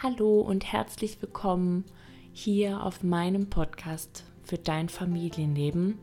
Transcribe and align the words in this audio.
Hallo 0.00 0.42
und 0.42 0.64
herzlich 0.72 1.20
willkommen 1.20 1.84
hier 2.32 2.84
auf 2.84 3.02
meinem 3.02 3.50
Podcast 3.50 4.22
für 4.44 4.56
dein 4.56 4.88
Familienleben 4.88 5.98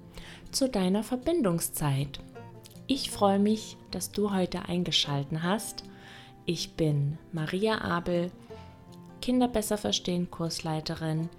zu 0.52 0.68
deiner 0.68 1.02
Verbindungszeit. 1.02 2.20
Ich 2.88 3.10
freue 3.10 3.40
mich, 3.40 3.78
dass 3.92 4.12
du 4.12 4.34
heute 4.34 4.68
eingeschalten 4.68 5.44
hast. 5.44 5.86
Ich 6.46 6.74
bin 6.74 7.18
Maria 7.32 7.86
Abel, 7.86 8.34
Kinder 9.22 9.48
besser 9.48 9.78
verstehen 9.78 10.30
Kursleiterin, 10.30 11.30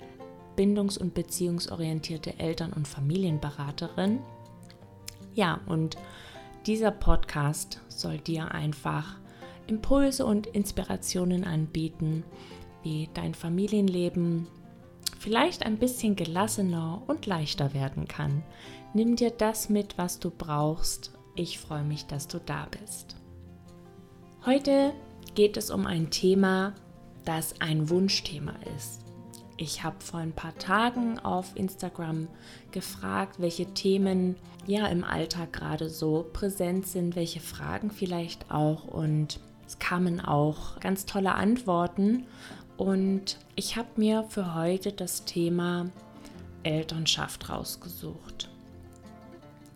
bindungs- 0.56 0.96
und 0.96 1.12
beziehungsorientierte 1.12 2.38
Eltern- 2.38 2.72
und 2.72 2.88
Familienberaterin. 2.88 4.20
Ja, 5.34 5.60
und 5.66 5.98
dieser 6.64 6.90
Podcast 6.90 7.82
soll 7.88 8.16
dir 8.16 8.52
einfach 8.52 9.16
Impulse 9.66 10.24
und 10.24 10.46
Inspirationen 10.46 11.44
anbieten, 11.44 12.24
wie 12.82 13.08
dein 13.14 13.34
Familienleben 13.34 14.46
vielleicht 15.18 15.64
ein 15.64 15.78
bisschen 15.78 16.16
gelassener 16.16 17.02
und 17.06 17.26
leichter 17.26 17.74
werden 17.74 18.06
kann. 18.06 18.42
Nimm 18.94 19.16
dir 19.16 19.30
das 19.30 19.68
mit, 19.68 19.98
was 19.98 20.18
du 20.18 20.30
brauchst. 20.30 21.12
Ich 21.34 21.58
freue 21.58 21.84
mich, 21.84 22.06
dass 22.06 22.28
du 22.28 22.38
da 22.38 22.66
bist. 22.80 23.16
Heute 24.44 24.92
geht 25.34 25.56
es 25.56 25.70
um 25.70 25.86
ein 25.86 26.10
Thema, 26.10 26.74
das 27.24 27.60
ein 27.60 27.90
Wunschthema 27.90 28.54
ist. 28.76 29.00
Ich 29.58 29.82
habe 29.82 29.96
vor 30.00 30.20
ein 30.20 30.32
paar 30.32 30.56
Tagen 30.58 31.18
auf 31.18 31.56
Instagram 31.56 32.28
gefragt, 32.72 33.40
welche 33.40 33.66
Themen 33.66 34.36
ja 34.66 34.86
im 34.86 35.02
Alltag 35.02 35.52
gerade 35.52 35.88
so 35.88 36.26
präsent 36.32 36.86
sind, 36.86 37.16
welche 37.16 37.40
Fragen 37.40 37.90
vielleicht 37.90 38.50
auch 38.50 38.84
und 38.84 39.40
es 39.66 39.78
kamen 39.78 40.20
auch 40.20 40.78
ganz 40.80 41.06
tolle 41.06 41.34
Antworten 41.34 42.26
und 42.76 43.38
ich 43.54 43.76
habe 43.76 43.88
mir 43.96 44.24
für 44.24 44.54
heute 44.54 44.92
das 44.92 45.24
Thema 45.24 45.86
Elternschaft 46.62 47.48
rausgesucht. 47.48 48.48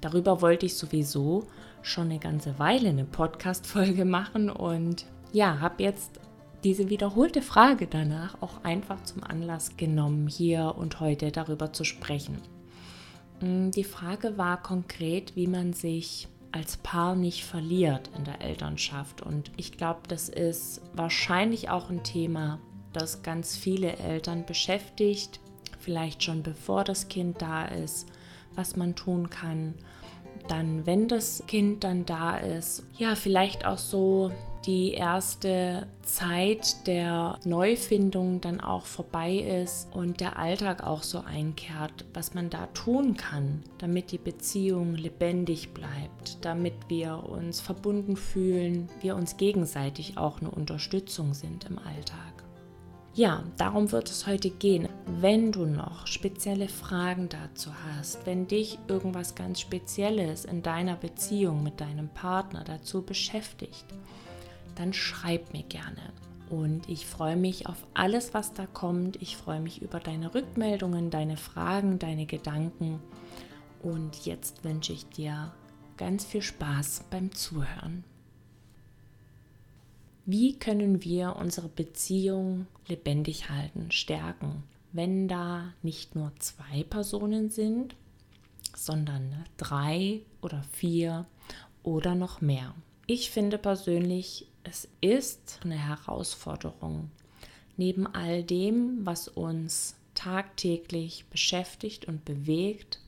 Darüber 0.00 0.42
wollte 0.42 0.66
ich 0.66 0.76
sowieso 0.76 1.46
schon 1.82 2.04
eine 2.04 2.18
ganze 2.18 2.58
Weile 2.58 2.90
eine 2.90 3.04
Podcast-Folge 3.04 4.04
machen 4.04 4.50
und 4.50 5.06
ja, 5.32 5.60
habe 5.60 5.82
jetzt 5.82 6.20
diese 6.64 6.90
wiederholte 6.90 7.42
Frage 7.42 7.86
danach 7.86 8.40
auch 8.42 8.64
einfach 8.64 9.02
zum 9.04 9.24
Anlass 9.24 9.76
genommen, 9.76 10.28
hier 10.28 10.74
und 10.76 11.00
heute 11.00 11.32
darüber 11.32 11.72
zu 11.72 11.84
sprechen. 11.84 12.38
Mm, 13.40 13.70
die 13.70 13.84
Frage 13.84 14.36
war 14.36 14.62
konkret, 14.62 15.36
wie 15.36 15.46
man 15.46 15.72
sich 15.72 16.28
als 16.52 16.76
Paar 16.78 17.14
nicht 17.14 17.44
verliert 17.44 18.10
in 18.16 18.24
der 18.24 18.40
Elternschaft. 18.40 19.22
Und 19.22 19.50
ich 19.56 19.72
glaube, 19.72 20.00
das 20.08 20.28
ist 20.28 20.80
wahrscheinlich 20.94 21.70
auch 21.70 21.90
ein 21.90 22.02
Thema, 22.02 22.58
das 22.92 23.22
ganz 23.22 23.56
viele 23.56 23.96
Eltern 23.96 24.44
beschäftigt, 24.44 25.40
vielleicht 25.78 26.22
schon 26.22 26.42
bevor 26.42 26.84
das 26.84 27.08
Kind 27.08 27.40
da 27.40 27.66
ist, 27.66 28.08
was 28.54 28.76
man 28.76 28.96
tun 28.96 29.30
kann. 29.30 29.74
Dann, 30.48 30.86
wenn 30.86 31.06
das 31.06 31.44
Kind 31.46 31.84
dann 31.84 32.04
da 32.04 32.36
ist, 32.38 32.82
ja, 32.98 33.14
vielleicht 33.14 33.64
auch 33.64 33.78
so 33.78 34.32
die 34.66 34.92
erste 34.92 35.86
Zeit 36.02 36.86
der 36.86 37.38
Neufindung 37.44 38.40
dann 38.40 38.60
auch 38.60 38.84
vorbei 38.84 39.36
ist 39.36 39.94
und 39.94 40.20
der 40.20 40.38
Alltag 40.38 40.86
auch 40.86 41.02
so 41.02 41.20
einkehrt, 41.20 42.04
was 42.12 42.34
man 42.34 42.50
da 42.50 42.66
tun 42.66 43.16
kann, 43.16 43.62
damit 43.78 44.12
die 44.12 44.18
Beziehung 44.18 44.94
lebendig 44.94 45.72
bleibt, 45.72 46.44
damit 46.44 46.74
wir 46.88 47.24
uns 47.28 47.60
verbunden 47.60 48.16
fühlen, 48.16 48.88
wir 49.00 49.16
uns 49.16 49.36
gegenseitig 49.36 50.18
auch 50.18 50.40
eine 50.40 50.50
Unterstützung 50.50 51.32
sind 51.32 51.64
im 51.64 51.78
Alltag. 51.78 52.40
Ja, 53.14 53.42
darum 53.56 53.90
wird 53.90 54.08
es 54.08 54.26
heute 54.28 54.50
gehen. 54.50 54.88
Wenn 55.20 55.50
du 55.50 55.66
noch 55.66 56.06
spezielle 56.06 56.68
Fragen 56.68 57.28
dazu 57.28 57.70
hast, 57.88 58.24
wenn 58.24 58.46
dich 58.46 58.78
irgendwas 58.86 59.34
ganz 59.34 59.60
Spezielles 59.60 60.44
in 60.44 60.62
deiner 60.62 60.94
Beziehung 60.94 61.64
mit 61.64 61.80
deinem 61.80 62.08
Partner 62.08 62.62
dazu 62.62 63.02
beschäftigt, 63.02 63.84
dann 64.80 64.94
schreib 64.94 65.52
mir 65.52 65.62
gerne. 65.62 66.00
Und 66.48 66.88
ich 66.88 67.06
freue 67.06 67.36
mich 67.36 67.66
auf 67.68 67.86
alles, 67.92 68.32
was 68.32 68.54
da 68.54 68.66
kommt. 68.66 69.20
Ich 69.20 69.36
freue 69.36 69.60
mich 69.60 69.82
über 69.82 70.00
deine 70.00 70.34
Rückmeldungen, 70.34 71.10
deine 71.10 71.36
Fragen, 71.36 71.98
deine 71.98 72.24
Gedanken. 72.24 72.98
Und 73.82 74.24
jetzt 74.24 74.64
wünsche 74.64 74.94
ich 74.94 75.06
dir 75.10 75.52
ganz 75.98 76.24
viel 76.24 76.40
Spaß 76.40 77.04
beim 77.10 77.30
Zuhören. 77.32 78.04
Wie 80.24 80.58
können 80.58 81.04
wir 81.04 81.36
unsere 81.36 81.68
Beziehung 81.68 82.66
lebendig 82.88 83.50
halten, 83.50 83.90
stärken, 83.90 84.62
wenn 84.92 85.28
da 85.28 85.74
nicht 85.82 86.14
nur 86.14 86.32
zwei 86.38 86.84
Personen 86.84 87.50
sind, 87.50 87.96
sondern 88.74 89.44
drei 89.58 90.22
oder 90.40 90.62
vier 90.72 91.26
oder 91.82 92.14
noch 92.14 92.40
mehr? 92.40 92.74
Ich 93.12 93.32
finde 93.32 93.58
persönlich, 93.58 94.46
es 94.62 94.86
ist 95.00 95.58
eine 95.64 95.74
Herausforderung. 95.74 97.10
Neben 97.76 98.06
all 98.06 98.44
dem, 98.44 99.04
was 99.04 99.26
uns 99.26 99.96
tagtäglich 100.14 101.24
beschäftigt 101.28 102.04
und 102.04 102.24
bewegt, 102.24 103.00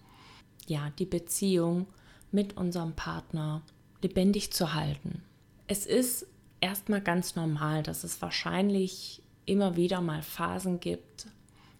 ja, 0.67 0.91
die 0.99 1.07
Beziehung 1.07 1.87
mit 2.33 2.57
unserem 2.57 2.95
Partner 2.95 3.63
lebendig 4.03 4.53
zu 4.53 4.75
halten. 4.75 5.23
Es 5.69 5.87
ist 5.87 6.27
erstmal 6.61 7.01
ganz 7.01 7.37
normal, 7.37 7.85
dass 7.85 8.03
es 8.03 8.21
wahrscheinlich 8.21 9.23
immer 9.47 9.77
wieder 9.77 10.01
mal 10.01 10.25
Phasen 10.25 10.81
gibt, 10.81 11.29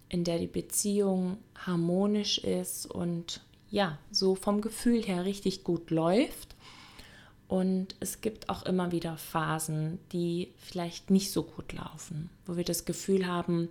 in 0.07 0.23
der 0.23 0.39
die 0.39 0.47
Beziehung 0.47 1.39
harmonisch 1.55 2.37
ist 2.37 2.85
und 2.85 3.41
ja, 3.69 3.99
so 4.11 4.35
vom 4.35 4.61
Gefühl 4.61 5.03
her 5.03 5.25
richtig 5.25 5.65
gut 5.65 5.89
läuft. 5.91 6.52
Und 7.53 7.95
es 7.99 8.21
gibt 8.21 8.49
auch 8.49 8.63
immer 8.63 8.91
wieder 8.91 9.15
Phasen, 9.15 9.99
die 10.11 10.55
vielleicht 10.57 11.11
nicht 11.11 11.31
so 11.31 11.43
gut 11.43 11.71
laufen, 11.71 12.31
wo 12.47 12.57
wir 12.57 12.63
das 12.63 12.83
Gefühl 12.83 13.27
haben, 13.27 13.69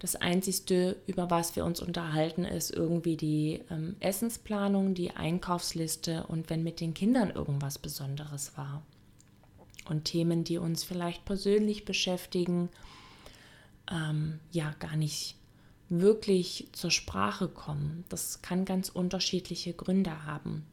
das 0.00 0.16
Einzige, 0.16 0.96
über 1.06 1.30
was 1.30 1.54
wir 1.54 1.64
uns 1.64 1.80
unterhalten, 1.80 2.44
ist 2.44 2.72
irgendwie 2.72 3.16
die 3.16 3.62
ähm, 3.70 3.94
Essensplanung, 4.00 4.94
die 4.94 5.12
Einkaufsliste 5.12 6.26
und 6.26 6.50
wenn 6.50 6.64
mit 6.64 6.80
den 6.80 6.94
Kindern 6.94 7.30
irgendwas 7.30 7.78
Besonderes 7.78 8.58
war. 8.58 8.82
Und 9.88 10.06
Themen, 10.06 10.42
die 10.42 10.58
uns 10.58 10.82
vielleicht 10.82 11.24
persönlich 11.24 11.84
beschäftigen, 11.84 12.70
ähm, 13.88 14.40
ja, 14.50 14.74
gar 14.80 14.96
nicht 14.96 15.36
wirklich 15.88 16.70
zur 16.72 16.90
Sprache 16.90 17.46
kommen. 17.46 18.02
Das 18.08 18.42
kann 18.42 18.64
ganz 18.64 18.88
unterschiedliche 18.88 19.74
Gründe 19.74 20.24
haben. 20.26 20.66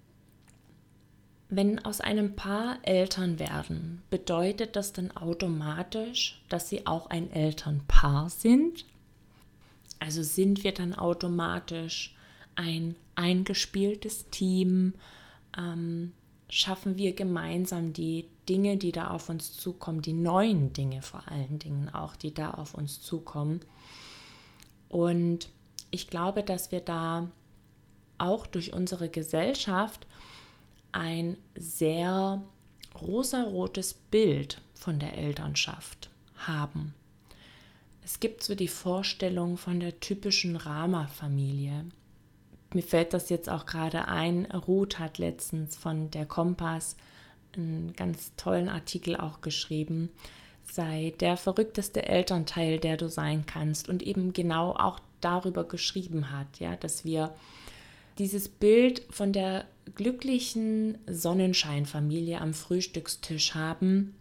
Wenn 1.55 1.85
aus 1.85 2.01
einem 2.01 2.35
Paar 2.35 2.79
Eltern 2.81 3.37
werden, 3.37 4.01
bedeutet 4.09 4.75
das 4.75 4.91
dann 4.91 5.11
automatisch, 5.11 6.41
dass 6.49 6.67
sie 6.67 6.87
auch 6.87 7.11
ein 7.11 7.31
Elternpaar 7.31 8.31
sind? 8.31 8.85
Also 9.99 10.23
sind 10.23 10.63
wir 10.63 10.73
dann 10.73 10.95
automatisch 10.95 12.15
ein 12.55 12.95
eingespieltes 13.13 14.31
Team? 14.31 14.95
Ähm, 15.55 16.13
schaffen 16.49 16.97
wir 16.97 17.13
gemeinsam 17.13 17.93
die 17.93 18.25
Dinge, 18.49 18.77
die 18.77 18.91
da 18.91 19.11
auf 19.11 19.29
uns 19.29 19.55
zukommen, 19.55 20.01
die 20.01 20.13
neuen 20.13 20.73
Dinge 20.73 21.03
vor 21.03 21.21
allen 21.27 21.59
Dingen 21.59 21.87
auch, 21.93 22.15
die 22.15 22.33
da 22.33 22.49
auf 22.49 22.73
uns 22.73 22.99
zukommen? 23.03 23.59
Und 24.89 25.49
ich 25.91 26.07
glaube, 26.07 26.41
dass 26.41 26.71
wir 26.71 26.81
da 26.81 27.29
auch 28.17 28.47
durch 28.47 28.73
unsere 28.73 29.07
Gesellschaft 29.07 30.07
ein 30.93 31.37
sehr 31.55 32.41
rosarotes 32.99 33.93
Bild 33.93 34.61
von 34.73 34.99
der 34.99 35.17
Elternschaft 35.17 36.09
haben. 36.35 36.93
Es 38.03 38.19
gibt 38.19 38.43
so 38.43 38.55
die 38.55 38.67
Vorstellung 38.67 39.57
von 39.57 39.79
der 39.79 39.99
typischen 39.99 40.55
Rama-Familie. 40.55 41.85
Mir 42.73 42.83
fällt 42.83 43.13
das 43.13 43.29
jetzt 43.29 43.49
auch 43.49 43.65
gerade 43.65 44.07
ein. 44.07 44.45
Ruth 44.45 44.99
hat 44.99 45.17
letztens 45.17 45.75
von 45.75 46.11
der 46.11 46.25
Kompass 46.25 46.97
einen 47.55 47.93
ganz 47.95 48.33
tollen 48.35 48.67
Artikel 48.67 49.15
auch 49.15 49.41
geschrieben. 49.41 50.09
Sei 50.63 51.13
der 51.19 51.37
verrückteste 51.37 52.05
Elternteil, 52.05 52.79
der 52.79 52.97
du 52.97 53.09
sein 53.09 53.45
kannst. 53.45 53.89
Und 53.89 54.03
eben 54.03 54.33
genau 54.33 54.71
auch 54.71 54.99
darüber 55.21 55.63
geschrieben 55.63 56.31
hat, 56.31 56.59
ja, 56.59 56.75
dass 56.75 57.05
wir 57.05 57.33
dieses 58.17 58.49
Bild 58.49 59.03
von 59.09 59.33
der 59.33 59.65
glücklichen 59.95 60.97
Sonnenscheinfamilie 61.07 62.39
am 62.39 62.53
Frühstückstisch 62.53 63.53
haben, 63.53 64.15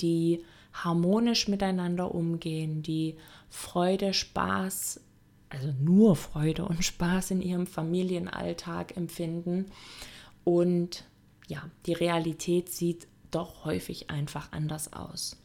die 0.00 0.44
harmonisch 0.72 1.48
miteinander 1.48 2.14
umgehen, 2.14 2.82
die 2.82 3.16
Freude, 3.48 4.14
Spaß, 4.14 5.00
also 5.48 5.72
nur 5.80 6.14
Freude 6.16 6.64
und 6.64 6.84
Spaß 6.84 7.32
in 7.32 7.42
ihrem 7.42 7.66
Familienalltag 7.66 8.96
empfinden. 8.96 9.66
Und 10.44 11.04
ja, 11.48 11.68
die 11.86 11.92
Realität 11.92 12.70
sieht 12.70 13.08
doch 13.30 13.64
häufig 13.64 14.10
einfach 14.10 14.52
anders 14.52 14.92
aus. 14.92 15.36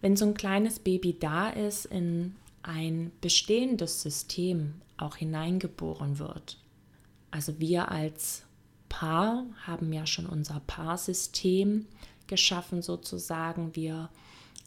Wenn 0.00 0.16
so 0.16 0.26
ein 0.26 0.34
kleines 0.34 0.80
Baby 0.80 1.16
da 1.18 1.48
ist, 1.50 1.86
in 1.86 2.34
ein 2.62 3.10
bestehendes 3.20 4.02
System 4.02 4.74
auch 4.96 5.16
hineingeboren 5.16 6.18
wird. 6.18 6.58
Also 7.30 7.58
wir 7.58 7.90
als 7.90 8.44
Paar 8.88 9.46
haben 9.66 9.92
ja 9.92 10.06
schon 10.06 10.26
unser 10.26 10.60
Paarsystem 10.66 11.86
geschaffen 12.26 12.82
sozusagen. 12.82 13.74
Wir 13.74 14.10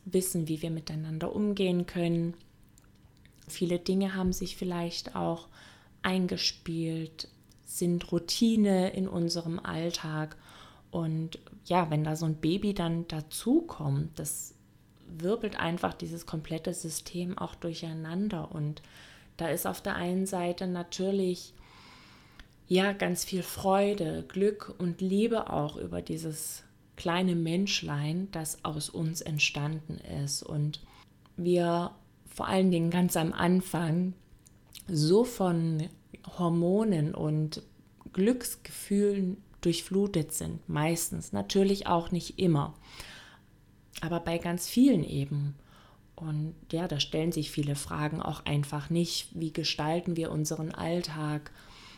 wissen, 0.06 0.48
wie 0.48 0.62
wir 0.62 0.72
miteinander 0.72 1.36
umgehen 1.36 1.86
können. 1.86 2.34
Viele 3.48 3.80
Dinge 3.80 4.16
haben 4.16 4.34
sich 4.34 4.58
vielleicht 4.58 5.16
auch 5.16 5.48
eingespielt, 6.02 7.30
sind 7.66 8.12
Routine 8.12 8.90
in 8.94 9.08
unserem 9.08 9.60
Alltag. 9.60 10.38
Und 10.90 11.40
ja, 11.66 11.90
wenn 11.92 12.04
da 12.04 12.16
so 12.16 12.26
ein 12.26 12.36
Baby 12.36 12.74
dann 12.74 13.08
dazukommt, 13.08 14.18
das 14.18 14.55
wirbelt 15.08 15.60
einfach 15.60 15.94
dieses 15.94 16.26
komplette 16.26 16.74
System 16.74 17.38
auch 17.38 17.56
durcheinander. 17.56 18.52
Und 18.52 18.82
da 19.38 19.50
ist 19.50 19.66
auf 19.66 19.82
der 19.82 19.96
einen 19.96 20.26
Seite 20.26 20.68
natürlich 20.68 21.54
ja 22.68 22.94
ganz 22.94 23.24
viel 23.24 23.44
Freude, 23.44 24.26
Glück 24.28 24.74
und 24.78 25.02
Liebe 25.02 25.52
auch 25.52 25.78
über 25.78 26.02
dieses 26.02 26.64
kleine 26.96 27.36
Menschlein, 27.36 28.30
das 28.32 28.64
aus 28.64 28.90
uns 28.90 29.22
entstanden 29.22 30.00
ist. 30.24 30.44
Und 30.44 30.82
wir 31.38 31.92
vor 32.26 32.48
allen 32.48 32.72
Dingen 32.72 32.90
ganz 32.90 33.18
am 33.18 33.34
Anfang 33.34 34.14
so 34.88 35.24
von 35.24 35.90
Hormonen 36.38 37.14
und 37.14 37.62
Glücksgefühlen 38.14 39.38
durchflutet 39.62 40.32
sind, 40.32 40.68
meistens, 40.70 41.34
natürlich 41.34 41.88
auch 41.88 42.12
nicht 42.12 42.40
immer 42.40 42.74
aber 44.02 44.20
bei 44.20 44.38
ganz 44.38 44.68
vielen 44.68 45.04
eben. 45.04 45.56
Und 46.16 46.56
ja, 46.72 46.88
da 46.88 47.00
stellen 47.00 47.32
sich 47.32 47.52
viele 47.52 47.76
Fragen 47.76 48.22
auch 48.22 48.46
einfach 48.46 48.90
nicht. 48.90 49.30
Wie 49.34 49.52
gestalten 49.52 50.16
wir 50.16 50.32
unseren 50.32 50.72
Alltag? 50.72 51.52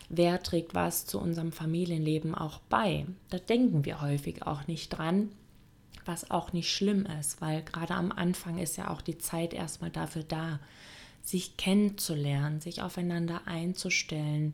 Wer 0.10 0.42
trägt 0.42 0.74
was 0.74 1.06
zu 1.06 1.20
unserem 1.20 1.52
Familienleben 1.52 2.34
auch 2.34 2.60
bei? 2.70 3.06
Da 3.30 3.38
denken 3.38 3.86
wir 3.86 4.02
häufig 4.02 4.44
auch 4.44 4.66
nicht 4.68 4.90
dran, 4.90 5.30
was 6.06 6.32
auch 6.32 6.54
nicht 6.54 6.72
schlimm 6.72 7.06
ist, 7.20 7.42
weil 7.42 7.62
gerade 7.62 7.94
am 7.94 8.12
Anfang 8.12 8.58
ist 8.58 8.78
ja 8.78 8.90
auch 8.90 9.02
die 9.02 9.18
Zeit 9.18 9.54
erstmal 9.54 9.92
dafür 9.92 10.24
da, 10.24 10.60
sich 11.22 11.58
kennenzulernen, 11.58 12.62
sich 12.62 12.82
aufeinander 12.82 13.42
einzustellen, 13.46 14.54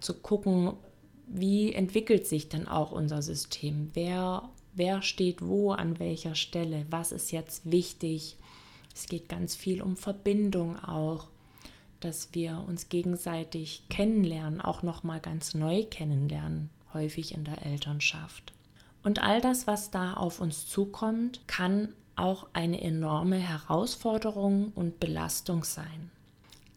zu 0.00 0.14
gucken, 0.14 0.74
wie 1.26 1.72
entwickelt 1.72 2.26
sich 2.26 2.48
denn 2.48 2.68
auch 2.68 2.92
unser 2.92 3.20
System? 3.20 3.90
Wer 3.94 4.48
wer 4.74 5.02
steht 5.02 5.42
wo 5.42 5.72
an 5.72 5.98
welcher 5.98 6.34
Stelle, 6.34 6.86
was 6.90 7.12
ist 7.12 7.32
jetzt 7.32 7.70
wichtig. 7.70 8.36
Es 8.94 9.06
geht 9.06 9.28
ganz 9.28 9.54
viel 9.54 9.82
um 9.82 9.96
Verbindung 9.96 10.78
auch, 10.82 11.28
dass 12.00 12.30
wir 12.32 12.64
uns 12.66 12.88
gegenseitig 12.88 13.84
kennenlernen, 13.88 14.60
auch 14.60 14.82
noch 14.82 15.02
mal 15.02 15.20
ganz 15.20 15.54
neu 15.54 15.84
kennenlernen, 15.84 16.70
häufig 16.92 17.34
in 17.34 17.44
der 17.44 17.64
Elternschaft. 17.64 18.52
Und 19.02 19.22
all 19.22 19.40
das, 19.40 19.66
was 19.66 19.90
da 19.90 20.14
auf 20.14 20.40
uns 20.40 20.66
zukommt, 20.66 21.40
kann 21.46 21.94
auch 22.16 22.46
eine 22.52 22.80
enorme 22.80 23.36
Herausforderung 23.36 24.72
und 24.74 25.00
Belastung 25.00 25.64
sein. 25.64 26.10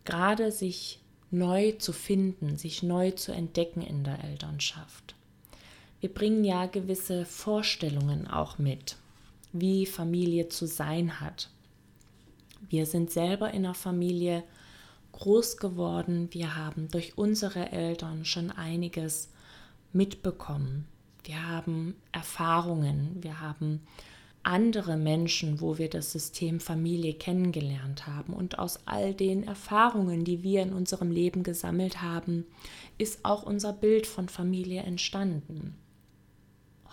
Gerade 0.06 0.52
sich 0.52 1.00
neu 1.32 1.74
zu 1.74 1.92
finden, 1.92 2.58
sich 2.58 2.84
neu 2.84 3.12
zu 3.12 3.32
entdecken 3.32 3.82
in 3.82 4.04
der 4.04 4.24
Elternschaft 4.24 5.16
wir 6.06 6.14
bringen 6.14 6.44
ja 6.44 6.68
gewisse 6.68 7.26
Vorstellungen 7.26 8.28
auch 8.28 8.60
mit, 8.60 8.96
wie 9.54 9.88
Familie 9.88 10.50
zu 10.50 10.68
sein 10.68 11.20
hat. 11.20 11.50
Wir 12.70 12.86
sind 12.86 13.10
selber 13.10 13.50
in 13.50 13.66
einer 13.66 13.74
Familie 13.74 14.44
groß 15.14 15.58
geworden. 15.58 16.28
Wir 16.30 16.56
haben 16.56 16.90
durch 16.90 17.18
unsere 17.18 17.72
Eltern 17.72 18.24
schon 18.24 18.52
einiges 18.52 19.32
mitbekommen. 19.94 20.86
Wir 21.24 21.44
haben 21.50 21.96
Erfahrungen, 22.12 23.18
wir 23.24 23.42
haben 23.42 23.82
andere 24.44 24.98
Menschen, 24.98 25.60
wo 25.60 25.80
wir 25.80 25.90
das 25.90 26.12
System 26.12 26.60
Familie 26.60 27.16
kennengelernt 27.16 28.06
haben. 28.06 28.34
Und 28.34 28.60
aus 28.60 28.82
all 28.86 29.16
den 29.16 29.42
Erfahrungen, 29.42 30.24
die 30.24 30.44
wir 30.44 30.62
in 30.62 30.72
unserem 30.72 31.10
Leben 31.10 31.42
gesammelt 31.42 32.04
haben, 32.04 32.46
ist 33.00 33.26
auch 33.26 33.42
unser 33.42 33.74
Bild 33.74 34.06
von 34.06 34.30
Familie 34.30 34.84
entstanden. 34.84 35.76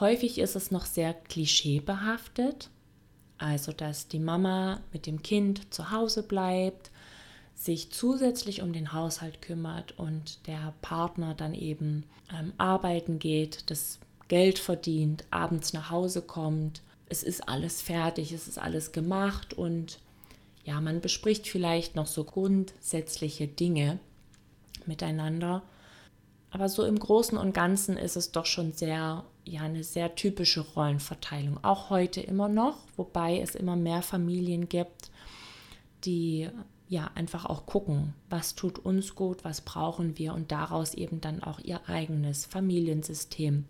Häufig 0.00 0.38
ist 0.38 0.56
es 0.56 0.70
noch 0.70 0.86
sehr 0.86 1.14
klischeebehaftet, 1.14 2.70
also 3.38 3.72
dass 3.72 4.08
die 4.08 4.18
Mama 4.18 4.80
mit 4.92 5.06
dem 5.06 5.22
Kind 5.22 5.72
zu 5.72 5.90
Hause 5.90 6.22
bleibt, 6.22 6.90
sich 7.54 7.92
zusätzlich 7.92 8.62
um 8.62 8.72
den 8.72 8.92
Haushalt 8.92 9.42
kümmert 9.42 9.98
und 9.98 10.46
der 10.46 10.74
Partner 10.82 11.34
dann 11.34 11.54
eben 11.54 12.04
ähm, 12.32 12.52
arbeiten 12.58 13.18
geht, 13.18 13.70
das 13.70 14.00
Geld 14.28 14.58
verdient, 14.58 15.24
abends 15.30 15.72
nach 15.72 15.90
Hause 15.90 16.22
kommt. 16.22 16.82
Es 17.08 17.22
ist 17.22 17.48
alles 17.48 17.82
fertig, 17.82 18.32
es 18.32 18.48
ist 18.48 18.58
alles 18.58 18.92
gemacht 18.92 19.54
und 19.54 19.98
ja, 20.64 20.80
man 20.80 21.00
bespricht 21.00 21.48
vielleicht 21.48 21.96
noch 21.96 22.06
so 22.06 22.24
grundsätzliche 22.24 23.46
Dinge 23.46 23.98
miteinander. 24.86 25.62
Aber 26.50 26.68
so 26.68 26.84
im 26.84 26.98
Großen 26.98 27.36
und 27.36 27.54
Ganzen 27.54 27.96
ist 27.96 28.16
es 28.16 28.32
doch 28.32 28.46
schon 28.46 28.72
sehr 28.72 29.24
ja 29.44 29.62
eine 29.62 29.84
sehr 29.84 30.14
typische 30.14 30.60
Rollenverteilung, 30.60 31.62
auch 31.62 31.90
heute 31.90 32.20
immer 32.20 32.48
noch, 32.48 32.78
wobei 32.96 33.40
es 33.40 33.54
immer 33.54 33.76
mehr 33.76 34.02
Familien 34.02 34.68
gibt, 34.68 35.10
die 36.04 36.48
ja 36.88 37.10
einfach 37.14 37.46
auch 37.46 37.66
gucken, 37.66 38.12
was 38.28 38.54
tut 38.54 38.78
uns 38.78 39.14
gut, 39.14 39.44
was 39.44 39.62
brauchen 39.62 40.18
wir 40.18 40.34
und 40.34 40.52
daraus 40.52 40.94
eben 40.94 41.20
dann 41.20 41.42
auch 41.42 41.58
ihr 41.60 41.80
eigenes 41.88 42.44
Familiensystem 42.44 43.64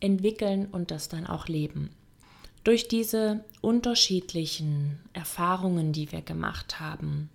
entwickeln 0.00 0.66
und 0.72 0.90
das 0.90 1.08
dann 1.08 1.26
auch 1.26 1.46
leben. 1.46 1.90
Durch 2.64 2.88
diese 2.88 3.44
unterschiedlichen 3.60 4.98
Erfahrungen, 5.12 5.92
die 5.92 6.10
wir 6.10 6.22
gemacht 6.22 6.80
haben, 6.80 7.28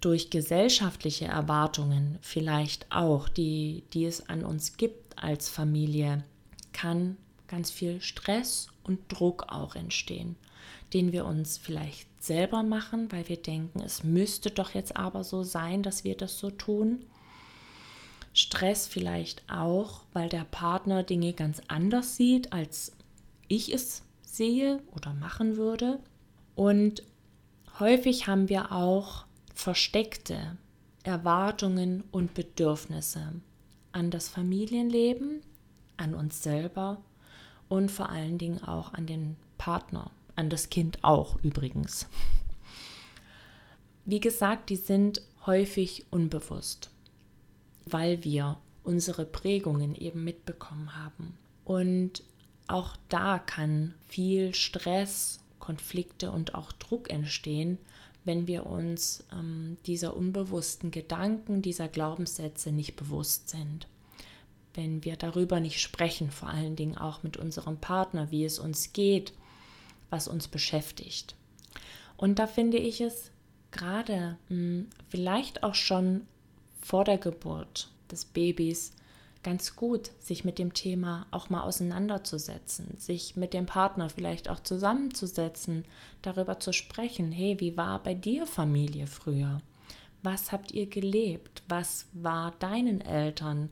durch 0.00 0.30
gesellschaftliche 0.30 1.24
Erwartungen 1.24 2.18
vielleicht 2.20 2.86
auch, 2.90 3.28
die, 3.28 3.82
die 3.92 4.04
es 4.04 4.28
an 4.28 4.44
uns 4.44 4.76
gibt 4.76 5.20
als 5.20 5.48
Familie, 5.48 6.22
kann 6.74 7.16
ganz 7.48 7.70
viel 7.70 8.02
Stress 8.02 8.68
und 8.82 9.00
Druck 9.08 9.46
auch 9.48 9.74
entstehen, 9.76 10.36
den 10.92 11.12
wir 11.12 11.24
uns 11.24 11.56
vielleicht 11.56 12.06
selber 12.22 12.62
machen, 12.62 13.10
weil 13.12 13.28
wir 13.28 13.38
denken, 13.38 13.80
es 13.80 14.04
müsste 14.04 14.50
doch 14.50 14.74
jetzt 14.74 14.96
aber 14.96 15.24
so 15.24 15.42
sein, 15.42 15.82
dass 15.82 16.04
wir 16.04 16.16
das 16.16 16.38
so 16.38 16.50
tun. 16.50 17.06
Stress 18.34 18.86
vielleicht 18.86 19.42
auch, 19.50 20.02
weil 20.12 20.28
der 20.28 20.44
Partner 20.44 21.02
Dinge 21.02 21.32
ganz 21.32 21.62
anders 21.68 22.16
sieht, 22.16 22.52
als 22.52 22.92
ich 23.48 23.72
es 23.72 24.02
sehe 24.22 24.82
oder 24.94 25.14
machen 25.14 25.56
würde. 25.56 26.00
Und 26.56 27.02
häufig 27.78 28.26
haben 28.26 28.48
wir 28.48 28.72
auch 28.72 29.26
versteckte 29.54 30.56
Erwartungen 31.04 32.02
und 32.10 32.34
Bedürfnisse 32.34 33.34
an 33.92 34.10
das 34.10 34.28
Familienleben 34.28 35.42
an 35.96 36.14
uns 36.14 36.42
selber 36.42 37.02
und 37.68 37.90
vor 37.90 38.08
allen 38.08 38.38
Dingen 38.38 38.62
auch 38.62 38.94
an 38.94 39.06
den 39.06 39.36
Partner, 39.58 40.10
an 40.36 40.50
das 40.50 40.70
Kind 40.70 41.02
auch 41.02 41.36
übrigens. 41.42 42.06
Wie 44.04 44.20
gesagt, 44.20 44.70
die 44.70 44.76
sind 44.76 45.22
häufig 45.46 46.04
unbewusst, 46.10 46.90
weil 47.86 48.22
wir 48.24 48.58
unsere 48.82 49.24
Prägungen 49.24 49.94
eben 49.94 50.24
mitbekommen 50.24 50.94
haben. 50.96 51.38
Und 51.64 52.22
auch 52.66 52.96
da 53.08 53.38
kann 53.38 53.94
viel 54.08 54.54
Stress, 54.54 55.40
Konflikte 55.58 56.30
und 56.30 56.54
auch 56.54 56.72
Druck 56.72 57.10
entstehen, 57.10 57.78
wenn 58.26 58.46
wir 58.46 58.66
uns 58.66 59.24
ähm, 59.32 59.78
dieser 59.86 60.16
unbewussten 60.16 60.90
Gedanken, 60.90 61.62
dieser 61.62 61.88
Glaubenssätze 61.88 62.72
nicht 62.72 62.96
bewusst 62.96 63.48
sind 63.48 63.86
wenn 64.74 65.04
wir 65.04 65.16
darüber 65.16 65.60
nicht 65.60 65.80
sprechen, 65.80 66.30
vor 66.30 66.48
allen 66.48 66.76
Dingen 66.76 66.98
auch 66.98 67.22
mit 67.22 67.36
unserem 67.36 67.78
Partner, 67.78 68.30
wie 68.30 68.44
es 68.44 68.58
uns 68.58 68.92
geht, 68.92 69.32
was 70.10 70.28
uns 70.28 70.48
beschäftigt. 70.48 71.34
Und 72.16 72.38
da 72.38 72.46
finde 72.46 72.78
ich 72.78 73.00
es 73.00 73.30
gerade 73.70 74.36
hm, 74.48 74.88
vielleicht 75.08 75.62
auch 75.62 75.74
schon 75.74 76.22
vor 76.80 77.04
der 77.04 77.18
Geburt 77.18 77.88
des 78.10 78.24
Babys 78.24 78.92
ganz 79.42 79.76
gut, 79.76 80.10
sich 80.20 80.44
mit 80.44 80.58
dem 80.58 80.72
Thema 80.72 81.26
auch 81.30 81.50
mal 81.50 81.62
auseinanderzusetzen, 81.62 82.96
sich 82.98 83.36
mit 83.36 83.52
dem 83.52 83.66
Partner 83.66 84.08
vielleicht 84.08 84.48
auch 84.48 84.60
zusammenzusetzen, 84.60 85.84
darüber 86.22 86.58
zu 86.58 86.72
sprechen, 86.72 87.30
hey, 87.30 87.60
wie 87.60 87.76
war 87.76 88.02
bei 88.02 88.14
dir 88.14 88.46
Familie 88.46 89.06
früher? 89.06 89.60
Was 90.22 90.50
habt 90.50 90.72
ihr 90.72 90.86
gelebt? 90.86 91.62
Was 91.68 92.06
war 92.14 92.52
deinen 92.58 93.02
Eltern 93.02 93.68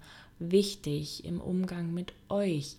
wichtig 0.51 1.25
im 1.25 1.41
Umgang 1.41 1.93
mit 1.93 2.13
euch? 2.29 2.77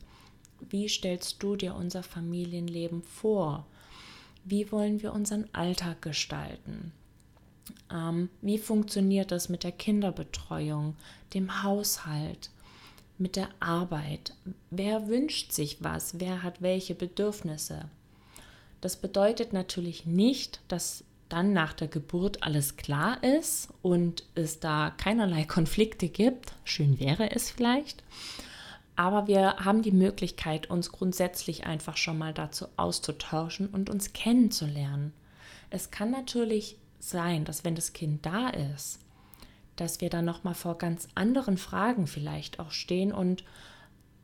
Wie 0.70 0.88
stellst 0.89 1.41
du 1.43 1.55
dir 1.55 1.75
unser 1.75 2.03
Familienleben 2.03 3.03
vor? 3.03 3.65
wie 4.46 4.72
wollen 4.72 5.01
wir 5.01 5.13
unseren 5.13 5.48
Alltag 5.53 6.01
gestalten? 6.01 6.91
Ähm, 7.91 8.29
wie 8.41 8.58
funktioniert 8.58 9.32
das 9.32 9.50
mit 9.50 9.63
der 9.63 9.72
Kinderbetreuung, 9.72 10.96
dem 11.34 11.63
Haushalt, 11.63 12.50
mit 13.17 13.36
der 13.36 13.50
Arbeit? 13.60 14.34
Wer 14.70 15.08
wünscht 15.08 15.51
sich 15.51 15.84
was? 15.84 16.20
Wer 16.20 16.43
hat 16.43 16.62
welche 16.62 16.96
Bedürfnisse? 16.96 17.86
Das 18.82 18.98
bedeutet 18.98 19.53
natürlich 19.53 20.05
nicht, 20.05 20.60
dass 20.67 21.05
dann 21.34 21.52
nach 21.52 21.74
der 21.74 21.88
Geburt 21.88 22.44
alles 22.44 22.78
klar 22.78 23.24
ist 23.24 23.74
und 23.82 24.24
es 24.36 24.60
da 24.60 24.92
keinerlei 24.96 25.44
Konflikte 25.48 26.08
gibt. 26.08 26.54
Schön 26.63 27.00
wäre 27.00 27.32
es 27.32 27.50
vielleicht. 27.50 28.04
Aber 28.96 29.25
wir 29.25 29.56
haben 29.58 29.82
die 29.82 29.92
Möglichkeit, 29.92 30.70
uns 30.70 30.92
grundsätzlich 30.92 31.66
einfach 31.66 31.98
schon 31.98 32.20
mal 32.20 32.34
dazu 32.34 32.68
auszutauschen 32.78 33.68
und 33.68 33.90
uns 33.90 34.13
kennenzulernen. 34.13 35.12
Es 35.72 35.90
kann 35.90 36.12
natürlich 36.12 36.78
sein, 37.00 37.46
dass 37.46 37.66
wenn 37.66 37.74
das 37.74 37.94
Kind 37.94 38.24
da 38.28 38.50
ist, 38.50 39.00
dass 39.75 40.02
wir 40.02 40.12
dann 40.12 40.25
noch 40.25 40.44
mal 40.44 40.54
vor 40.54 40.78
ganz 40.78 41.08
anderen 41.16 41.58
Fragen 41.58 42.06
vielleicht 42.06 42.60
auch 42.60 42.70
stehen 42.70 43.12
und 43.12 43.44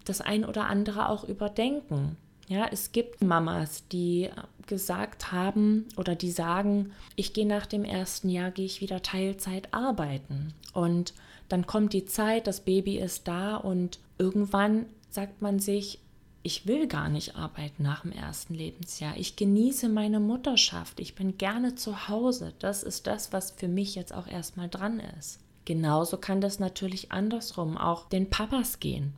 das 0.05 0.21
ein 0.21 0.45
oder 0.45 0.67
andere 0.67 1.09
auch 1.09 1.23
überdenken. 1.23 2.17
Ja, 2.47 2.67
es 2.71 2.91
gibt 2.91 3.23
Mamas, 3.23 3.87
die 3.87 4.29
gesagt 4.69 5.33
haben 5.33 5.87
oder 5.97 6.15
die 6.15 6.31
sagen, 6.31 6.93
ich 7.17 7.33
gehe 7.33 7.45
nach 7.45 7.65
dem 7.65 7.83
ersten 7.83 8.29
Jahr, 8.29 8.51
gehe 8.51 8.65
ich 8.65 8.79
wieder 8.79 9.01
Teilzeit 9.01 9.73
arbeiten. 9.73 10.53
Und 10.73 11.13
dann 11.49 11.67
kommt 11.67 11.91
die 11.91 12.05
Zeit, 12.05 12.47
das 12.47 12.61
Baby 12.61 12.97
ist 12.99 13.27
da 13.27 13.57
und 13.57 13.99
irgendwann 14.17 14.85
sagt 15.09 15.41
man 15.41 15.59
sich, 15.59 15.99
ich 16.43 16.67
will 16.67 16.87
gar 16.87 17.09
nicht 17.09 17.35
arbeiten 17.35 17.83
nach 17.83 18.03
dem 18.03 18.13
ersten 18.13 18.53
Lebensjahr. 18.53 19.17
Ich 19.17 19.35
genieße 19.35 19.89
meine 19.89 20.21
Mutterschaft. 20.21 20.99
Ich 20.99 21.15
bin 21.15 21.37
gerne 21.37 21.75
zu 21.75 22.07
Hause. 22.07 22.53
Das 22.59 22.83
ist 22.83 23.07
das, 23.07 23.33
was 23.33 23.51
für 23.51 23.67
mich 23.67 23.95
jetzt 23.95 24.13
auch 24.13 24.27
erstmal 24.27 24.69
dran 24.69 25.01
ist. 25.19 25.39
Genauso 25.65 26.17
kann 26.17 26.39
das 26.39 26.59
natürlich 26.59 27.11
andersrum 27.11 27.77
auch 27.77 28.07
den 28.07 28.29
Papas 28.29 28.79
gehen. 28.79 29.13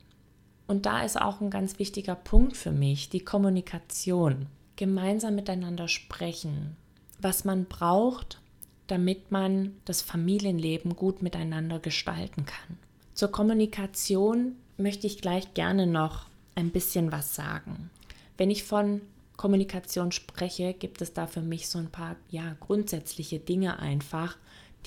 Und 0.67 0.85
da 0.85 1.03
ist 1.03 1.21
auch 1.21 1.41
ein 1.41 1.49
ganz 1.49 1.79
wichtiger 1.79 2.15
Punkt 2.15 2.55
für 2.57 2.71
mich, 2.71 3.09
die 3.09 3.19
Kommunikation. 3.19 4.47
Gemeinsam 4.81 5.35
miteinander 5.35 5.87
sprechen, 5.87 6.75
was 7.19 7.45
man 7.45 7.65
braucht, 7.65 8.41
damit 8.87 9.29
man 9.29 9.75
das 9.85 10.01
Familienleben 10.01 10.95
gut 10.95 11.21
miteinander 11.21 11.77
gestalten 11.77 12.47
kann. 12.47 12.79
Zur 13.13 13.31
Kommunikation 13.31 14.55
möchte 14.77 15.05
ich 15.05 15.21
gleich 15.21 15.53
gerne 15.53 15.85
noch 15.85 16.25
ein 16.55 16.71
bisschen 16.71 17.11
was 17.11 17.35
sagen. 17.35 17.91
Wenn 18.39 18.49
ich 18.49 18.63
von 18.63 19.01
Kommunikation 19.37 20.11
spreche, 20.11 20.73
gibt 20.73 21.03
es 21.03 21.13
da 21.13 21.27
für 21.27 21.41
mich 21.41 21.69
so 21.69 21.77
ein 21.77 21.91
paar 21.91 22.15
ja, 22.31 22.55
grundsätzliche 22.59 23.37
Dinge 23.37 23.77
einfach, 23.77 24.35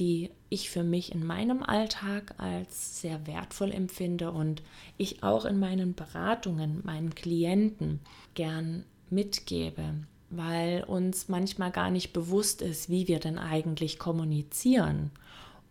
die 0.00 0.30
ich 0.48 0.70
für 0.70 0.82
mich 0.82 1.14
in 1.14 1.24
meinem 1.24 1.62
Alltag 1.62 2.34
als 2.38 3.00
sehr 3.00 3.28
wertvoll 3.28 3.70
empfinde 3.70 4.32
und 4.32 4.60
ich 4.96 5.22
auch 5.22 5.44
in 5.44 5.60
meinen 5.60 5.94
Beratungen 5.94 6.80
meinen 6.82 7.14
Klienten 7.14 8.00
gern 8.34 8.84
mitgebe, 9.14 9.94
weil 10.30 10.84
uns 10.84 11.28
manchmal 11.28 11.70
gar 11.70 11.90
nicht 11.90 12.12
bewusst 12.12 12.62
ist, 12.62 12.88
wie 12.88 13.08
wir 13.08 13.20
denn 13.20 13.38
eigentlich 13.38 13.98
kommunizieren 13.98 15.10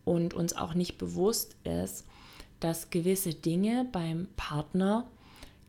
und 0.05 0.33
uns 0.33 0.55
auch 0.55 0.73
nicht 0.73 0.97
bewusst 0.97 1.55
ist, 1.63 2.05
dass 2.59 2.89
gewisse 2.89 3.33
Dinge 3.33 3.87
beim 3.91 4.27
Partner 4.35 5.05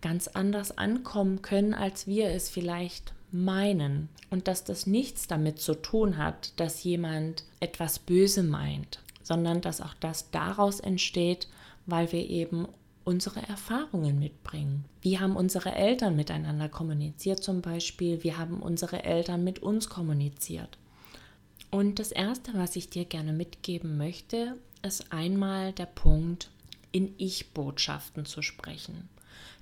ganz 0.00 0.28
anders 0.28 0.76
ankommen 0.76 1.42
können, 1.42 1.74
als 1.74 2.06
wir 2.06 2.28
es 2.28 2.48
vielleicht 2.48 3.14
meinen. 3.32 4.08
Und 4.30 4.48
dass 4.48 4.64
das 4.64 4.86
nichts 4.86 5.26
damit 5.26 5.58
zu 5.58 5.74
tun 5.74 6.18
hat, 6.18 6.52
dass 6.60 6.84
jemand 6.84 7.44
etwas 7.58 7.98
böse 7.98 8.42
meint, 8.42 9.00
sondern 9.22 9.60
dass 9.60 9.80
auch 9.80 9.94
das 9.94 10.30
daraus 10.30 10.80
entsteht, 10.80 11.48
weil 11.86 12.12
wir 12.12 12.28
eben 12.28 12.68
unsere 13.04 13.42
Erfahrungen 13.42 14.18
mitbringen. 14.18 14.84
Wie 15.02 15.18
haben 15.18 15.36
unsere 15.36 15.74
Eltern 15.74 16.16
miteinander 16.16 16.68
kommuniziert 16.68 17.42
zum 17.42 17.60
Beispiel? 17.60 18.24
Wie 18.24 18.34
haben 18.34 18.60
unsere 18.62 19.04
Eltern 19.04 19.44
mit 19.44 19.60
uns 19.60 19.88
kommuniziert? 19.88 20.78
Und 21.70 21.98
das 21.98 22.12
Erste, 22.12 22.52
was 22.54 22.76
ich 22.76 22.88
dir 22.88 23.04
gerne 23.04 23.32
mitgeben 23.32 23.96
möchte, 23.96 24.56
ist 24.82 25.12
einmal 25.12 25.72
der 25.72 25.86
Punkt, 25.86 26.50
in 26.92 27.14
Ich-Botschaften 27.18 28.24
zu 28.24 28.42
sprechen. 28.42 29.08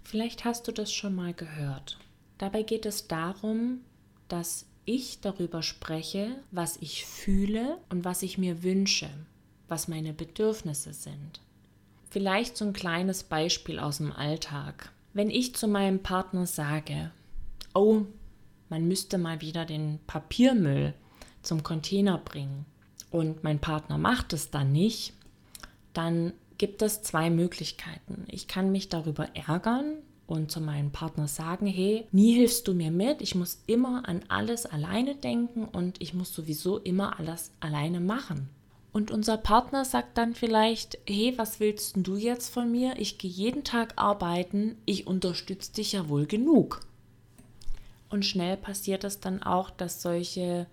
Vielleicht 0.03 0.45
hast 0.45 0.69
du 0.69 0.73
das 0.73 0.93
schon 0.93 1.15
mal 1.15 1.33
gehört. 1.33 1.99
Dabei 2.39 2.63
geht 2.63 2.87
es 2.87 3.09
darum, 3.09 3.81
dass 4.29 4.67
ich 4.85 5.21
darüber 5.21 5.63
spreche, 5.63 6.37
was 6.51 6.77
ich 6.79 7.07
fühle 7.07 7.79
und 7.89 8.05
was 8.05 8.23
ich 8.23 8.37
mir 8.37 8.63
wünsche, 8.63 9.09
was 9.69 9.89
meine 9.89 10.13
Bedürfnisse 10.13 10.93
sind. 10.93 11.41
Vielleicht 12.13 12.59
so 12.59 12.67
ein 12.67 12.75
kleines 12.75 13.23
Beispiel 13.23 13.79
aus 13.79 13.97
dem 13.97 14.13
Alltag. 14.13 14.93
Wenn 15.15 15.31
ich 15.31 15.55
zu 15.55 15.67
meinem 15.67 16.01
Partner 16.03 16.45
sage, 16.45 17.11
oh, 17.73 18.03
man 18.69 18.87
müsste 18.87 19.17
mal 19.17 19.41
wieder 19.41 19.65
den 19.65 19.99
Papiermüll 20.07 20.93
zum 21.41 21.63
Container 21.63 22.19
bringen 22.19 22.67
und 23.11 23.43
mein 23.45 23.61
Partner 23.61 23.97
macht 23.97 24.35
es 24.35 24.51
dann 24.51 24.73
nicht, 24.73 25.15
dann 25.95 26.35
gibt 26.59 26.83
es 26.83 27.01
zwei 27.01 27.31
Möglichkeiten. 27.31 28.27
Ich 28.29 28.47
kann 28.47 28.73
mich 28.73 28.91
darüber 28.91 29.35
ärgern 29.35 29.95
und 30.27 30.51
zu 30.51 30.61
meinem 30.61 30.91
Partner 30.91 31.29
sagen, 31.29 31.67
hey, 31.67 32.07
nie 32.13 32.35
hilfst 32.35 32.69
du 32.69 32.75
mir 32.75 32.91
mit, 32.91 33.23
ich 33.23 33.35
muss 33.35 33.63
immer 33.67 34.07
an 34.07 34.21
alles 34.29 34.67
alleine 34.67 35.15
denken 35.15 35.65
und 35.65 36.03
ich 36.03 36.13
muss 36.13 36.35
sowieso 36.35 36.77
immer 36.77 37.19
alles 37.19 37.53
alleine 37.61 38.01
machen. 38.01 38.51
Und 38.93 39.11
unser 39.11 39.39
Partner 39.39 39.87
sagt 39.87 40.19
dann 40.19 40.35
vielleicht, 40.35 40.99
hey, 41.09 41.33
was 41.37 41.61
willst 41.61 41.97
du 41.97 42.17
jetzt 42.17 42.53
von 42.53 42.71
mir? 42.71 42.95
Ich 42.99 43.17
gehe 43.17 43.31
jeden 43.31 43.65
Tag 43.65 43.95
arbeiten, 43.97 44.77
ich 44.85 45.07
unterstütze 45.07 45.73
dich 45.73 45.93
ja 45.93 46.09
wohl 46.11 46.27
genug. 46.27 46.81
Und 48.11 48.27
schnell 48.27 48.59
passiert 48.59 49.05
es 49.05 49.21
dann 49.21 49.43
auch, 49.43 49.71
dass 49.71 50.03
solche 50.03 50.67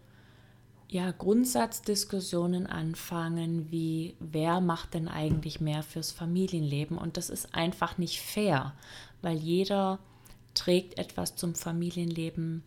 ja, 0.90 1.12
Grundsatzdiskussionen 1.12 2.68
anfangen, 2.68 3.72
wie 3.72 4.16
wer 4.20 4.60
macht 4.60 4.96
denn 4.96 5.08
eigentlich 5.08 5.62
mehr 5.62 5.84
fürs 5.84 6.12
Familienleben? 6.12 6.98
Und 6.98 7.16
das 7.16 7.30
ist 7.30 7.56
einfach 7.56 7.98
nicht 7.98 8.20
fair, 8.20 8.74
weil 9.22 9.38
jeder 9.38 10.00
trägt 10.56 10.98
etwas 10.98 11.36
zum 11.36 11.56
Familienleben 11.56 12.64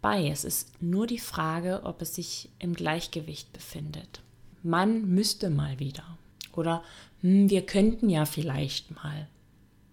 bei. 0.00 0.28
Es 0.28 0.44
ist 0.44 0.82
nur 0.82 1.06
die 1.06 1.20
Frage, 1.20 1.82
ob 1.84 2.02
es 2.02 2.16
sich 2.16 2.48
im 2.58 2.74
Gleichgewicht 2.74 3.52
befindet. 3.52 4.22
Man 4.62 5.08
müsste 5.08 5.50
mal 5.50 5.78
wieder. 5.78 6.18
Oder 6.52 6.82
hm, 7.20 7.50
wir 7.50 7.64
könnten 7.64 8.08
ja 8.08 8.24
vielleicht 8.24 8.90
mal. 8.94 9.28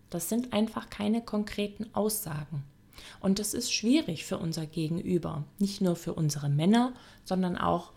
Das 0.10 0.29
sind 0.29 0.53
einfach 0.53 0.89
keine 0.89 1.22
konkreten 1.22 1.88
Aussagen. 1.93 2.63
Und 3.20 3.39
das 3.39 3.53
ist 3.53 3.74
schwierig 3.74 4.25
für 4.25 4.38
unser 4.38 4.65
Gegenüber, 4.65 5.43
nicht 5.60 5.82
nur 5.82 5.96
für 5.96 6.13
unsere 6.13 6.50
Männer, 6.50 6.93
sondern 7.24 7.58
auch 7.58 7.91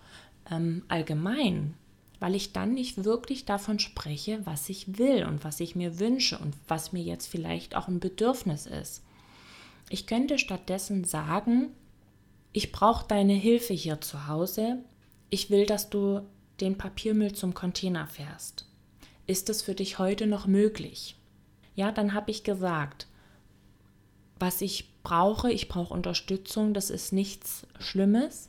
ähm, 0.51 0.85
allgemein, 0.89 1.75
weil 2.19 2.35
ich 2.35 2.53
dann 2.53 2.75
nicht 2.75 3.05
wirklich 3.05 3.45
davon 3.45 3.79
spreche, 3.79 4.41
was 4.45 4.69
ich 4.69 4.99
will 4.99 5.25
und 5.25 5.45
was 5.45 5.61
ich 5.61 5.77
mir 5.77 5.99
wünsche 5.99 6.39
und 6.39 6.55
was 6.69 6.93
mir 6.93 7.03
jetzt 7.03 7.27
vielleicht 7.27 7.77
auch 7.77 7.89
ein 7.89 8.01
Bedürfnis 8.01 8.67
ist. 8.67 9.03
Ich 9.91 10.07
könnte 10.07 10.39
stattdessen 10.39 11.05
sagen, 11.05 11.69
ich 12.53 12.73
brauche 12.73 13.07
deine 13.07 13.35
Hilfe 13.35 13.75
hier 13.75 14.01
zu 14.01 14.27
Hause. 14.27 14.79
Ich 15.29 15.51
will, 15.51 15.67
dass 15.67 15.91
du 15.91 16.23
den 16.61 16.79
Papiermüll 16.79 17.33
zum 17.33 17.55
Container 17.55 18.07
fährst. 18.07 18.67
Ist 19.27 19.49
es 19.51 19.63
für 19.63 19.75
dich 19.75 19.99
heute 19.99 20.27
noch 20.27 20.47
möglich? 20.47 21.17
Ja, 21.75 21.93
dann 21.93 22.15
habe 22.15 22.31
ich 22.31 22.45
gesagt, 22.45 23.07
was 24.39 24.61
ich 24.61 24.89
brauche. 25.03 25.51
Ich 25.53 25.69
brauche 25.69 25.95
Unterstützung, 25.95 26.75
das 26.75 26.91
ist 26.91 27.13
nichts 27.13 27.67
Schlimmes. 27.79 28.47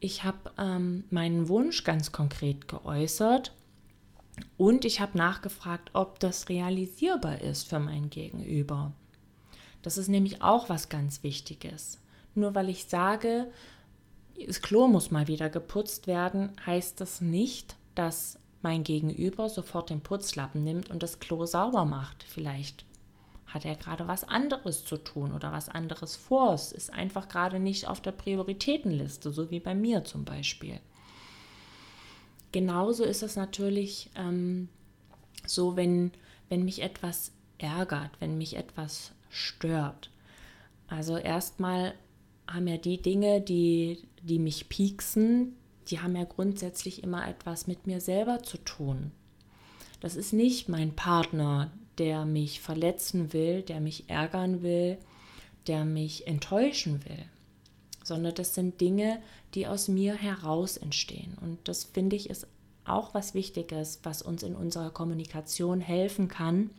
Ich 0.00 0.24
habe 0.24 0.50
ähm, 0.58 1.04
meinen 1.10 1.48
Wunsch 1.48 1.84
ganz 1.84 2.10
konkret 2.12 2.68
geäußert 2.68 3.52
und 4.56 4.84
ich 4.84 5.00
habe 5.00 5.18
nachgefragt, 5.18 5.90
ob 5.92 6.18
das 6.20 6.48
realisierbar 6.48 7.40
ist 7.40 7.68
für 7.68 7.78
mein 7.78 8.08
Gegenüber. 8.08 8.92
Das 9.82 9.98
ist 9.98 10.08
nämlich 10.08 10.42
auch 10.42 10.68
was 10.68 10.88
ganz 10.88 11.22
Wichtiges. 11.22 11.98
Nur 12.34 12.54
weil 12.54 12.68
ich 12.68 12.84
sage, 12.84 13.50
das 14.46 14.62
Klo 14.62 14.86
muss 14.88 15.10
mal 15.10 15.28
wieder 15.28 15.50
geputzt 15.50 16.06
werden, 16.06 16.52
heißt 16.64 17.00
das 17.00 17.20
nicht, 17.20 17.76
dass 17.94 18.38
mein 18.62 18.84
Gegenüber 18.84 19.48
sofort 19.48 19.90
den 19.90 20.00
Putzlappen 20.00 20.62
nimmt 20.62 20.90
und 20.90 21.02
das 21.02 21.18
Klo 21.18 21.46
sauber 21.46 21.84
macht. 21.84 22.24
Vielleicht 22.24 22.84
hat 23.46 23.64
er 23.64 23.74
gerade 23.74 24.06
was 24.06 24.24
anderes 24.24 24.84
zu 24.84 24.96
tun 24.96 25.32
oder 25.32 25.52
was 25.52 25.68
anderes 25.68 26.16
vor. 26.16 26.54
Es 26.54 26.72
ist 26.72 26.92
einfach 26.92 27.28
gerade 27.28 27.58
nicht 27.58 27.88
auf 27.88 28.00
der 28.00 28.12
Prioritätenliste, 28.12 29.32
so 29.32 29.50
wie 29.50 29.60
bei 29.60 29.74
mir 29.74 30.04
zum 30.04 30.24
Beispiel. 30.24 30.80
Genauso 32.52 33.04
ist 33.04 33.22
es 33.22 33.36
natürlich 33.36 34.10
ähm, 34.14 34.68
so, 35.46 35.76
wenn, 35.76 36.12
wenn 36.48 36.64
mich 36.64 36.82
etwas 36.82 37.32
ärgert, 37.58 38.10
wenn 38.20 38.38
mich 38.38 38.56
etwas 38.56 39.12
stört. 39.30 40.10
Also 40.88 41.16
erstmal 41.16 41.94
haben 42.48 42.66
ja 42.66 42.76
die 42.76 43.00
Dinge, 43.00 43.40
die, 43.40 44.02
die 44.22 44.38
mich 44.38 44.68
pieksen, 44.68 45.56
die 45.88 46.00
haben 46.00 46.16
ja 46.16 46.24
grundsätzlich 46.24 47.02
immer 47.02 47.26
etwas 47.28 47.66
mit 47.66 47.86
mir 47.86 48.00
selber 48.00 48.42
zu 48.42 48.58
tun. 48.58 49.12
Das 50.00 50.16
ist 50.16 50.32
nicht 50.32 50.68
mein 50.68 50.94
Partner, 50.94 51.70
der 51.98 52.24
mich 52.24 52.60
verletzen 52.60 53.32
will, 53.32 53.62
der 53.62 53.80
mich 53.80 54.08
ärgern 54.08 54.62
will, 54.62 54.98
der 55.66 55.84
mich 55.84 56.26
enttäuschen 56.26 57.04
will, 57.04 57.24
sondern 58.02 58.34
das 58.34 58.54
sind 58.54 58.80
Dinge, 58.80 59.20
die 59.54 59.66
aus 59.66 59.88
mir 59.88 60.14
heraus 60.14 60.76
entstehen. 60.76 61.36
Und 61.40 61.58
das 61.68 61.84
finde 61.84 62.16
ich 62.16 62.30
ist 62.30 62.46
auch 62.84 63.14
was 63.14 63.34
Wichtiges, 63.34 64.00
was 64.02 64.22
uns 64.22 64.42
in 64.42 64.56
unserer 64.56 64.90
Kommunikation 64.90 65.80
helfen 65.80 66.28
kann, 66.28 66.70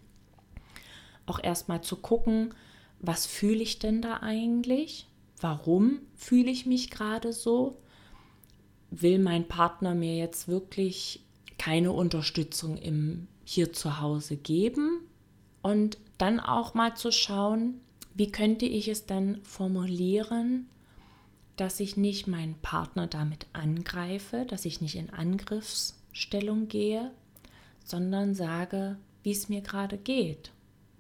auch 1.26 1.42
erstmal 1.42 1.82
zu 1.82 1.96
gucken, 1.98 2.54
was 3.00 3.26
fühle 3.26 3.62
ich 3.62 3.80
denn 3.80 4.02
da 4.02 4.18
eigentlich? 4.22 5.08
Warum 5.42 6.00
fühle 6.16 6.52
ich 6.52 6.66
mich 6.66 6.90
gerade 6.92 7.34
so? 7.34 7.78
Will 8.92 9.20
mein 9.20 9.48
Partner 9.48 9.96
mir 9.96 10.16
jetzt 10.16 10.48
wirklich 10.48 11.24
keine 11.58 11.92
Unterstützung 11.92 12.78
im 12.78 13.28
hier 13.44 13.74
zu 13.74 14.00
Hause 14.00 14.38
geben? 14.38 15.02
Und 15.62 15.98
dann 16.18 16.40
auch 16.40 16.74
mal 16.74 16.96
zu 16.96 17.12
schauen, 17.12 17.82
wie 18.14 18.32
könnte 18.32 18.66
ich 18.66 18.88
es 18.88 19.06
dann 19.06 19.42
formulieren, 19.44 20.68
dass 21.56 21.80
ich 21.80 21.98
nicht 21.98 22.28
meinen 22.28 22.56
Partner 22.56 23.08
damit 23.08 23.48
angreife, 23.54 24.46
dass 24.48 24.66
ich 24.66 24.82
nicht 24.82 24.96
in 24.96 25.10
Angriffsstellung 25.10 26.68
gehe, 26.68 27.12
sondern 27.84 28.36
sage, 28.36 28.98
wie 29.24 29.32
es 29.32 29.50
mir 29.50 29.62
gerade 29.62 29.98
geht. 29.98 30.52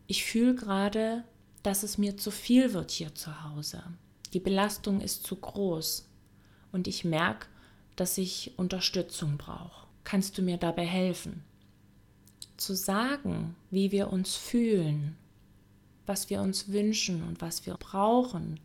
Ich 0.07 0.23
fühle 0.23 0.55
gerade, 0.55 1.23
dass 1.63 1.83
es 1.83 1.97
mir 1.97 2.17
zu 2.17 2.31
viel 2.31 2.73
wird 2.73 2.91
hier 2.91 3.13
zu 3.15 3.43
Hause. 3.43 3.83
Die 4.33 4.39
Belastung 4.39 5.01
ist 5.01 5.25
zu 5.25 5.35
groß 5.35 6.07
und 6.71 6.87
ich 6.87 7.03
merke, 7.03 7.47
dass 7.95 8.17
ich 8.17 8.53
Unterstützung 8.57 9.37
brauche. 9.37 9.87
Kannst 10.03 10.37
du 10.37 10.41
mir 10.41 10.57
dabei 10.57 10.85
helfen? 10.85 11.43
Zu 12.57 12.75
sagen, 12.75 13.55
wie 13.69 13.91
wir 13.91 14.11
uns 14.11 14.35
fühlen, 14.35 15.17
was 16.05 16.29
wir 16.29 16.41
uns 16.41 16.71
wünschen 16.71 17.23
und 17.23 17.41
was 17.41 17.65
wir 17.65 17.75
brauchen, 17.75 18.59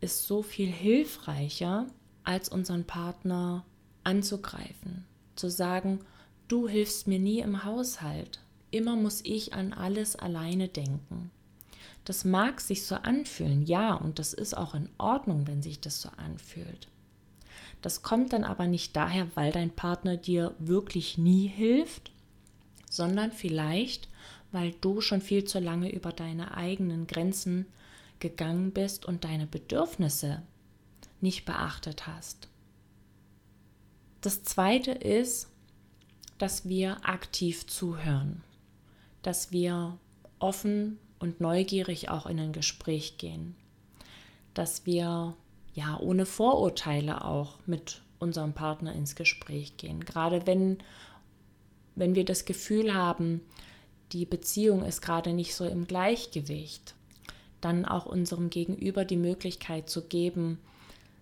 ist 0.00 0.26
so 0.26 0.42
viel 0.42 0.70
hilfreicher, 0.70 1.86
als 2.24 2.50
unseren 2.50 2.84
Partner 2.84 3.64
anzugreifen. 4.04 5.06
Zu 5.34 5.50
sagen, 5.50 6.00
du 6.46 6.68
hilfst 6.68 7.06
mir 7.06 7.18
nie 7.18 7.40
im 7.40 7.64
Haushalt. 7.64 8.40
Immer 8.70 8.96
muss 8.96 9.22
ich 9.24 9.54
an 9.54 9.72
alles 9.72 10.14
alleine 10.14 10.68
denken. 10.68 11.30
Das 12.08 12.24
mag 12.24 12.62
sich 12.62 12.86
so 12.86 12.94
anfühlen, 12.94 13.66
ja, 13.66 13.92
und 13.92 14.18
das 14.18 14.32
ist 14.32 14.56
auch 14.56 14.74
in 14.74 14.88
Ordnung, 14.96 15.46
wenn 15.46 15.60
sich 15.60 15.78
das 15.78 16.00
so 16.00 16.08
anfühlt. 16.16 16.88
Das 17.82 18.00
kommt 18.00 18.32
dann 18.32 18.44
aber 18.44 18.66
nicht 18.66 18.96
daher, 18.96 19.26
weil 19.36 19.52
dein 19.52 19.68
Partner 19.68 20.16
dir 20.16 20.54
wirklich 20.58 21.18
nie 21.18 21.46
hilft, 21.46 22.10
sondern 22.88 23.30
vielleicht, 23.30 24.08
weil 24.52 24.74
du 24.80 25.02
schon 25.02 25.20
viel 25.20 25.44
zu 25.44 25.58
lange 25.58 25.92
über 25.92 26.10
deine 26.10 26.56
eigenen 26.56 27.06
Grenzen 27.06 27.66
gegangen 28.20 28.70
bist 28.70 29.04
und 29.04 29.24
deine 29.24 29.46
Bedürfnisse 29.46 30.40
nicht 31.20 31.44
beachtet 31.44 32.06
hast. 32.06 32.48
Das 34.22 34.44
Zweite 34.44 34.92
ist, 34.92 35.50
dass 36.38 36.66
wir 36.70 37.06
aktiv 37.06 37.66
zuhören, 37.66 38.42
dass 39.20 39.52
wir 39.52 39.98
offen 40.38 40.98
und 41.18 41.40
neugierig 41.40 42.08
auch 42.08 42.26
in 42.26 42.38
ein 42.38 42.52
Gespräch 42.52 43.18
gehen, 43.18 43.54
dass 44.54 44.86
wir 44.86 45.34
ja 45.74 45.98
ohne 46.00 46.26
Vorurteile 46.26 47.24
auch 47.24 47.58
mit 47.66 48.02
unserem 48.18 48.52
Partner 48.52 48.92
ins 48.92 49.14
Gespräch 49.14 49.76
gehen. 49.76 50.04
Gerade 50.04 50.46
wenn, 50.46 50.78
wenn 51.94 52.14
wir 52.14 52.24
das 52.24 52.44
Gefühl 52.44 52.94
haben, 52.94 53.40
die 54.12 54.24
Beziehung 54.24 54.84
ist 54.84 55.02
gerade 55.02 55.32
nicht 55.32 55.54
so 55.54 55.64
im 55.64 55.86
Gleichgewicht, 55.86 56.94
dann 57.60 57.84
auch 57.84 58.06
unserem 58.06 58.50
Gegenüber 58.50 59.04
die 59.04 59.16
Möglichkeit 59.16 59.90
zu 59.90 60.02
geben, 60.06 60.58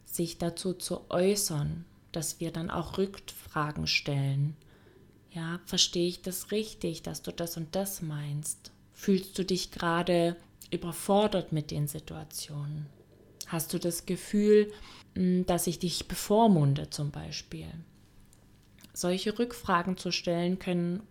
sich 0.05 0.39
dazu 0.39 0.73
zu 0.73 1.11
äußern, 1.11 1.85
dass 2.13 2.41
wir 2.41 2.53
dann 2.53 2.71
auch 2.71 2.99
Rückfragen 2.99 3.87
stellen. 3.87 4.57
Ja, 5.33 5.61
verstehe 5.67 6.09
ich 6.09 6.23
das 6.23 6.51
richtig, 6.51 7.03
dass 7.03 7.23
du 7.23 7.33
das 7.33 7.57
und 7.57 7.75
das 7.75 8.01
meinst? 8.01 8.71
Fühlst 8.97 9.39
du 9.39 9.45
dich 9.45 9.71
gerade 9.71 10.37
überfordert 10.71 11.53
mit 11.53 11.71
den 11.71 11.87
Situationen? 11.87 12.87
Hast 13.47 13.73
du 13.75 13.79
das 13.79 14.07
Gefühl, 14.07 14.73
hm, 15.15 15.45
dass 15.45 15.67
ich 15.67 15.79
dich 15.79 16.09
bevormunde 16.09 16.89
zum 16.89 17.11
Beispiel? 17.11 17.69
Solche 18.95 19.39
Rückfragen 19.39 19.99
zu 19.99 20.11
stellen 20.11 20.59
können 20.59 21.03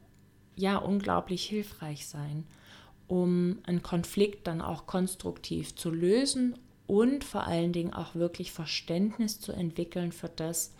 ja 0.56 0.78
unglaublich 0.78 1.46
hilfreich 1.46 2.08
sein, 2.08 2.46
um 3.08 3.60
einen 3.64 3.84
Konflikt 3.84 4.48
dann 4.48 4.62
auch 4.62 4.88
konstruktiv 4.88 5.76
zu 5.76 5.92
lösen 5.92 6.58
und 6.88 7.24
vor 7.24 7.44
allen 7.44 7.72
Dingen 7.72 7.94
auch 7.94 8.16
wirklich 8.16 8.52
Verständnis 8.52 9.40
zu 9.40 9.52
entwickeln 9.52 10.12
für 10.12 10.30
das, 10.30 10.74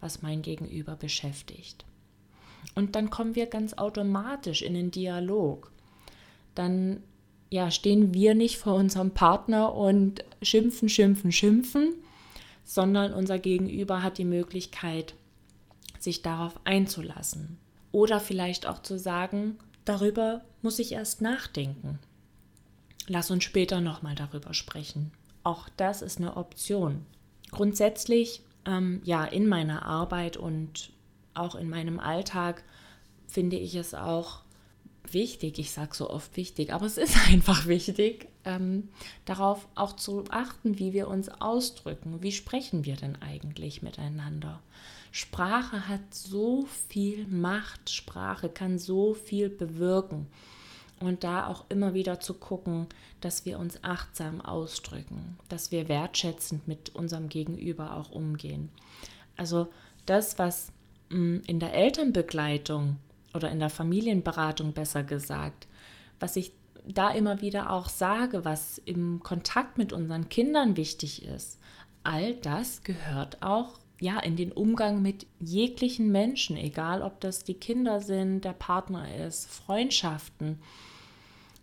was 0.00 0.22
mein 0.22 0.42
Gegenüber 0.42 0.96
beschäftigt. 0.96 1.84
Und 2.74 2.96
dann 2.96 3.10
kommen 3.10 3.36
wir 3.36 3.46
ganz 3.46 3.74
automatisch 3.74 4.62
in 4.62 4.74
den 4.74 4.90
Dialog 4.90 5.70
dann 6.58 7.02
ja, 7.50 7.70
stehen 7.70 8.12
wir 8.12 8.34
nicht 8.34 8.58
vor 8.58 8.74
unserem 8.74 9.12
Partner 9.12 9.74
und 9.74 10.24
schimpfen, 10.42 10.88
schimpfen, 10.88 11.32
schimpfen, 11.32 11.94
sondern 12.64 13.14
unser 13.14 13.38
Gegenüber 13.38 14.02
hat 14.02 14.18
die 14.18 14.24
Möglichkeit, 14.24 15.14
sich 15.98 16.22
darauf 16.22 16.60
einzulassen. 16.64 17.58
Oder 17.90 18.20
vielleicht 18.20 18.66
auch 18.66 18.82
zu 18.82 18.98
sagen, 18.98 19.56
darüber 19.84 20.42
muss 20.60 20.78
ich 20.78 20.92
erst 20.92 21.22
nachdenken. 21.22 21.98
Lass 23.06 23.30
uns 23.30 23.44
später 23.44 23.80
nochmal 23.80 24.14
darüber 24.14 24.52
sprechen. 24.52 25.12
Auch 25.42 25.68
das 25.76 26.02
ist 26.02 26.18
eine 26.18 26.36
Option. 26.36 27.06
Grundsätzlich, 27.50 28.42
ähm, 28.66 29.00
ja, 29.04 29.24
in 29.24 29.48
meiner 29.48 29.86
Arbeit 29.86 30.36
und 30.36 30.92
auch 31.32 31.54
in 31.54 31.70
meinem 31.70 31.98
Alltag 31.98 32.62
finde 33.26 33.56
ich 33.56 33.74
es 33.74 33.94
auch 33.94 34.42
wichtig, 35.14 35.58
ich 35.58 35.70
sage 35.72 35.94
so 35.94 36.10
oft 36.10 36.36
wichtig, 36.36 36.72
aber 36.72 36.86
es 36.86 36.98
ist 36.98 37.16
einfach 37.28 37.66
wichtig, 37.66 38.28
ähm, 38.44 38.88
darauf 39.24 39.68
auch 39.74 39.94
zu 39.94 40.24
achten, 40.30 40.78
wie 40.78 40.92
wir 40.92 41.08
uns 41.08 41.28
ausdrücken. 41.28 42.22
Wie 42.22 42.32
sprechen 42.32 42.84
wir 42.84 42.96
denn 42.96 43.16
eigentlich 43.20 43.82
miteinander? 43.82 44.60
Sprache 45.10 45.88
hat 45.88 46.14
so 46.14 46.66
viel 46.88 47.26
Macht, 47.26 47.90
Sprache 47.90 48.48
kann 48.48 48.78
so 48.78 49.14
viel 49.14 49.48
bewirken. 49.48 50.26
Und 51.00 51.22
da 51.22 51.46
auch 51.46 51.64
immer 51.68 51.94
wieder 51.94 52.18
zu 52.18 52.34
gucken, 52.34 52.88
dass 53.20 53.44
wir 53.44 53.58
uns 53.58 53.84
achtsam 53.84 54.40
ausdrücken, 54.40 55.38
dass 55.48 55.70
wir 55.70 55.88
wertschätzend 55.88 56.66
mit 56.66 56.94
unserem 56.94 57.28
Gegenüber 57.28 57.96
auch 57.96 58.10
umgehen. 58.10 58.68
Also 59.36 59.68
das, 60.06 60.38
was 60.38 60.72
mm, 61.10 61.38
in 61.46 61.60
der 61.60 61.72
Elternbegleitung 61.74 62.96
oder 63.38 63.50
in 63.52 63.60
der 63.60 63.70
Familienberatung 63.70 64.72
besser 64.72 65.04
gesagt, 65.04 65.68
was 66.18 66.34
ich 66.34 66.52
da 66.84 67.10
immer 67.10 67.40
wieder 67.40 67.70
auch 67.70 67.88
sage, 67.88 68.44
was 68.44 68.78
im 68.78 69.20
Kontakt 69.20 69.78
mit 69.78 69.92
unseren 69.92 70.28
Kindern 70.28 70.76
wichtig 70.76 71.24
ist, 71.24 71.60
all 72.02 72.34
das 72.34 72.82
gehört 72.82 73.42
auch 73.42 73.78
ja 74.00 74.18
in 74.18 74.34
den 74.34 74.50
Umgang 74.50 75.02
mit 75.02 75.26
jeglichen 75.38 76.10
Menschen, 76.10 76.56
egal 76.56 77.02
ob 77.02 77.20
das 77.20 77.44
die 77.44 77.54
Kinder 77.54 78.00
sind, 78.00 78.44
der 78.44 78.54
Partner 78.54 79.14
ist, 79.24 79.48
Freundschaften, 79.48 80.58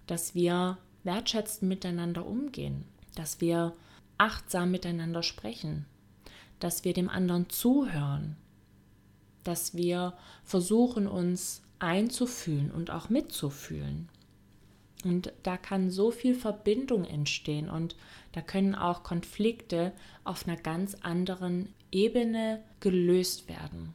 dass 0.08 0.34
wir 0.34 0.78
wertschätzend 1.04 1.68
miteinander 1.68 2.26
umgehen, 2.26 2.86
dass 3.16 3.42
wir 3.42 3.74
achtsam 4.18 4.72
miteinander 4.72 5.24
sprechen, 5.24 5.86
dass 6.60 6.86
wir 6.86 6.94
dem 6.94 7.10
anderen 7.10 7.50
zuhören, 7.50 8.38
dass 9.44 9.76
wir 9.76 10.14
versuchen, 10.44 11.08
uns 11.08 11.62
einzufühlen 11.80 12.72
und 12.72 12.92
auch 12.92 13.10
mitzufühlen. 13.10 14.10
Und 15.04 15.32
da 15.44 15.56
kann 15.56 15.92
so 15.92 16.10
viel 16.10 16.34
Verbindung 16.34 17.06
entstehen 17.06 17.70
und 17.70 17.96
da 18.32 18.42
können 18.42 18.74
auch 18.74 19.04
Konflikte 19.04 19.92
auf 20.24 20.48
einer 20.48 20.58
ganz 20.58 20.96
anderen 20.96 21.70
Ebene 21.92 22.64
gelöst 22.80 23.48
werden. 23.48 23.94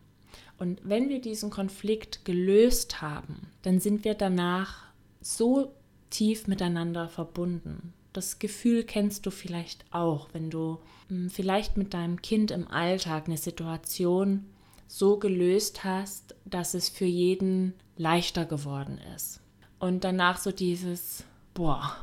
Und 0.56 0.80
wenn 0.84 1.08
wir 1.08 1.20
diesen 1.20 1.50
Konflikt 1.50 2.24
gelöst 2.24 3.02
haben, 3.02 3.48
dann 3.62 3.80
sind 3.80 4.04
wir 4.04 4.14
danach 4.14 4.84
so 5.20 5.72
tief 6.10 6.46
miteinander 6.46 7.08
verbunden. 7.08 7.92
Das 8.12 8.38
Gefühl 8.38 8.84
kennst 8.84 9.26
du 9.26 9.30
vielleicht 9.30 9.84
auch, 9.90 10.28
wenn 10.32 10.50
du 10.50 10.78
hm, 11.08 11.30
vielleicht 11.30 11.76
mit 11.76 11.94
deinem 11.94 12.20
Kind 12.22 12.50
im 12.50 12.68
Alltag 12.68 13.26
eine 13.26 13.36
Situation 13.36 14.46
so 14.90 15.18
gelöst 15.18 15.84
hast, 15.84 16.34
dass 16.44 16.74
es 16.74 16.88
für 16.88 17.04
jeden 17.04 17.74
leichter 17.96 18.44
geworden 18.44 18.98
ist. 19.14 19.40
Und 19.78 20.02
danach 20.02 20.38
so 20.38 20.50
dieses, 20.50 21.22
boah, 21.54 21.96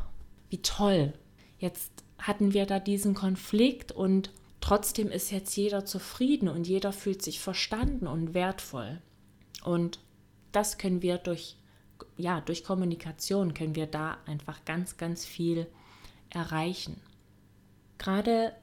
wie 0.50 0.62
toll. 0.62 1.12
Jetzt 1.60 1.91
hatten 2.17 2.54
wir 2.54 2.65
da 2.65 2.80
diesen 2.80 3.13
Konflikt 3.13 3.91
und 3.91 4.32
trotzdem 4.62 5.12
ist 5.12 5.32
jetzt 5.32 5.58
jeder 5.58 5.84
zufrieden 5.84 6.47
und 6.47 6.65
jeder 6.65 6.93
fühlt 6.93 7.21
sich 7.21 7.41
verstanden 7.41 8.08
und 8.08 8.34
wertvoll. 8.34 9.02
Und 9.65 10.00
das 10.54 10.78
können 10.78 11.02
wir 11.02 11.17
durch, 11.17 11.58
ja, 12.15 12.39
durch 12.39 12.63
Kommunikation 12.63 13.54
können 13.54 13.76
wir 13.76 13.88
da 13.88 14.17
einfach 14.26 14.63
ganz, 14.63 14.95
ganz 14.95 15.26
viel 15.26 15.67
erreichen. 16.30 17.02
Gerade 17.97 18.54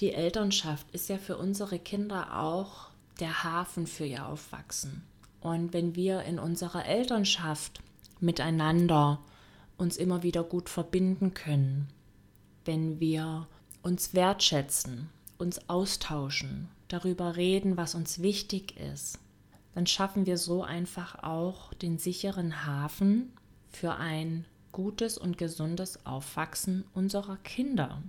die 0.00 0.12
Elternschaft 0.12 0.90
ist 0.90 1.08
ja 1.08 1.16
für 1.16 1.36
unsere 1.36 1.78
Kinder 1.78 2.40
auch 2.40 2.91
der 3.20 3.44
Hafen 3.44 3.86
für 3.86 4.04
ihr 4.04 4.26
Aufwachsen. 4.26 5.02
Und 5.40 5.72
wenn 5.72 5.96
wir 5.96 6.22
in 6.22 6.38
unserer 6.38 6.86
Elternschaft 6.86 7.82
miteinander 8.20 9.20
uns 9.76 9.96
immer 9.96 10.22
wieder 10.22 10.44
gut 10.44 10.68
verbinden 10.68 11.34
können, 11.34 11.88
wenn 12.64 13.00
wir 13.00 13.48
uns 13.82 14.14
wertschätzen, 14.14 15.08
uns 15.38 15.68
austauschen, 15.68 16.68
darüber 16.88 17.36
reden, 17.36 17.76
was 17.76 17.94
uns 17.94 18.22
wichtig 18.22 18.76
ist, 18.76 19.18
dann 19.74 19.86
schaffen 19.86 20.26
wir 20.26 20.38
so 20.38 20.62
einfach 20.62 21.22
auch 21.22 21.72
den 21.74 21.98
sicheren 21.98 22.66
Hafen 22.66 23.32
für 23.70 23.94
ein 23.94 24.44
gutes 24.70 25.18
und 25.18 25.38
gesundes 25.38 26.04
Aufwachsen 26.06 26.84
unserer 26.94 27.36
Kinder. 27.38 28.02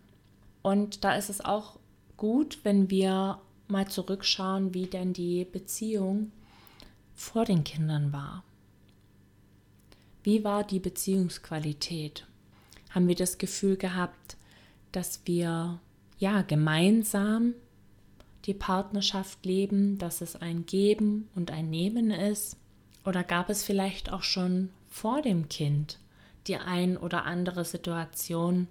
Und 0.62 1.04
da 1.04 1.16
ist 1.16 1.30
es 1.30 1.44
auch 1.44 1.80
gut, 2.18 2.60
wenn 2.64 2.90
wir 2.90 3.40
mal 3.74 3.90
zurückschauen, 3.90 4.74
wie 4.74 4.86
denn 4.86 5.12
die 5.12 5.44
Beziehung 5.44 6.32
vor 7.14 7.44
den 7.44 7.66
Kindern 7.66 8.14
war. 8.14 8.44
Wie 10.24 10.46
war 10.46 10.64
die 10.64 10.80
Beziehungsqualität? 10.80 12.26
Haben 12.92 13.10
wir 13.10 13.16
das 13.16 13.38
Gefühl 13.38 13.76
gehabt, 13.76 14.38
dass 14.94 15.22
wir 15.26 15.80
ja 16.18 16.42
gemeinsam 16.44 17.54
die 18.46 18.54
Partnerschaft 18.54 19.46
leben, 19.46 19.98
dass 19.98 20.22
es 20.22 20.38
ein 20.38 20.66
Geben 20.66 21.28
und 21.36 21.52
ein 21.52 21.70
Nehmen 21.70 22.12
ist? 22.12 22.56
Oder 23.06 23.24
gab 23.24 23.50
es 23.50 23.64
vielleicht 23.64 24.14
auch 24.14 24.24
schon 24.24 24.70
vor 24.88 25.22
dem 25.22 25.50
Kind 25.50 26.00
die 26.48 26.58
ein 26.58 26.98
oder 26.98 27.26
andere 27.26 27.66
Situation, 27.66 28.68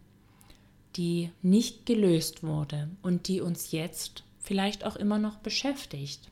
die 0.97 1.31
nicht 1.43 1.87
gelöst 1.87 2.43
wurde 2.43 2.91
und 3.03 3.29
die 3.29 3.41
uns 3.41 3.73
jetzt 3.73 4.25
vielleicht 4.53 4.85
auch 4.85 4.97
immer 4.97 5.19
noch 5.19 5.39
beschäftigt? 5.39 6.31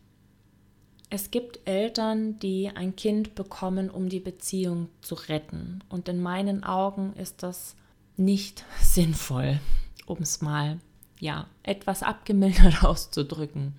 Es 1.08 1.30
gibt 1.30 1.60
Eltern, 1.66 2.38
die 2.38 2.68
ein 2.68 2.94
Kind 2.94 3.34
bekommen, 3.34 3.88
um 3.88 4.10
die 4.10 4.20
Beziehung 4.20 4.90
zu 5.00 5.14
retten. 5.14 5.82
Und 5.88 6.06
in 6.06 6.20
meinen 6.20 6.62
Augen 6.62 7.14
ist 7.14 7.42
das 7.42 7.76
nicht 8.18 8.66
sinnvoll, 8.82 9.58
um 10.04 10.18
es 10.20 10.42
mal 10.42 10.80
ja, 11.18 11.46
etwas 11.62 12.02
abgemildert 12.02 12.84
auszudrücken. 12.84 13.72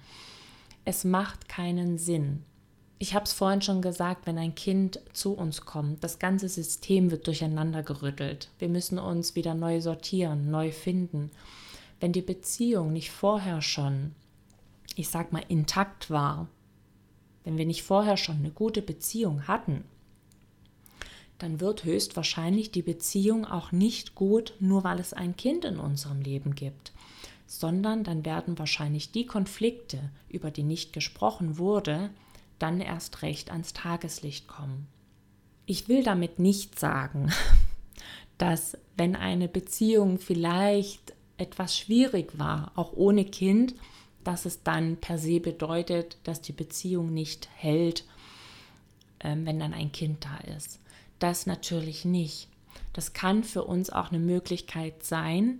Es 0.85 1.03
macht 1.03 1.47
keinen 1.47 1.99
Sinn. 1.99 2.43
Ich 2.97 3.13
habe 3.13 3.25
es 3.25 3.33
vorhin 3.33 3.61
schon 3.61 3.83
gesagt, 3.83 4.25
wenn 4.25 4.39
ein 4.39 4.55
Kind 4.55 5.01
zu 5.13 5.33
uns 5.33 5.61
kommt, 5.61 6.03
das 6.03 6.17
ganze 6.17 6.49
System 6.49 7.11
wird 7.11 7.27
durcheinander 7.27 7.83
gerüttelt. 7.83 8.49
Wir 8.57 8.69
müssen 8.69 8.97
uns 8.97 9.35
wieder 9.35 9.53
neu 9.53 9.81
sortieren, 9.81 10.49
neu 10.49 10.71
finden. 10.71 11.29
Wenn 11.99 12.11
die 12.11 12.23
Beziehung 12.23 12.91
nicht 12.91 13.11
vorher 13.11 13.61
schon, 13.61 14.15
ich 14.97 15.09
sag 15.09 15.31
mal, 15.31 15.43
intakt 15.47 16.09
war, 16.09 16.47
wenn 17.43 17.57
wir 17.57 17.65
nicht 17.65 17.83
vorher 17.83 18.17
schon 18.17 18.37
eine 18.37 18.51
gute 18.51 18.81
Beziehung 18.81 19.47
hatten, 19.47 19.83
dann 21.39 21.59
wird 21.59 21.85
höchstwahrscheinlich 21.85 22.71
die 22.71 22.83
Beziehung 22.83 23.45
auch 23.45 23.71
nicht 23.71 24.13
gut, 24.13 24.53
nur 24.59 24.83
weil 24.83 24.99
es 24.99 25.13
ein 25.13 25.35
Kind 25.35 25.65
in 25.65 25.79
unserem 25.79 26.21
Leben 26.21 26.53
gibt 26.53 26.91
sondern 27.51 28.05
dann 28.05 28.23
werden 28.23 28.57
wahrscheinlich 28.57 29.11
die 29.11 29.25
Konflikte, 29.25 30.09
über 30.29 30.51
die 30.51 30.63
nicht 30.63 30.93
gesprochen 30.93 31.57
wurde, 31.57 32.09
dann 32.59 32.79
erst 32.79 33.23
recht 33.23 33.51
ans 33.51 33.73
Tageslicht 33.73 34.47
kommen. 34.47 34.87
Ich 35.65 35.89
will 35.89 36.01
damit 36.01 36.39
nicht 36.39 36.79
sagen, 36.79 37.29
dass 38.37 38.77
wenn 38.95 39.17
eine 39.17 39.49
Beziehung 39.49 40.17
vielleicht 40.17 41.13
etwas 41.35 41.77
schwierig 41.77 42.39
war, 42.39 42.71
auch 42.75 42.93
ohne 42.93 43.25
Kind, 43.25 43.75
dass 44.23 44.45
es 44.45 44.63
dann 44.63 44.97
per 44.97 45.17
se 45.17 45.39
bedeutet, 45.39 46.17
dass 46.23 46.41
die 46.41 46.53
Beziehung 46.53 47.13
nicht 47.13 47.49
hält, 47.55 48.05
ähm, 49.19 49.45
wenn 49.45 49.59
dann 49.59 49.73
ein 49.73 49.91
Kind 49.91 50.25
da 50.25 50.37
ist. 50.55 50.79
Das 51.19 51.45
natürlich 51.45 52.05
nicht. 52.05 52.47
Das 52.93 53.13
kann 53.13 53.43
für 53.43 53.63
uns 53.63 53.89
auch 53.89 54.09
eine 54.09 54.19
Möglichkeit 54.19 55.03
sein, 55.03 55.59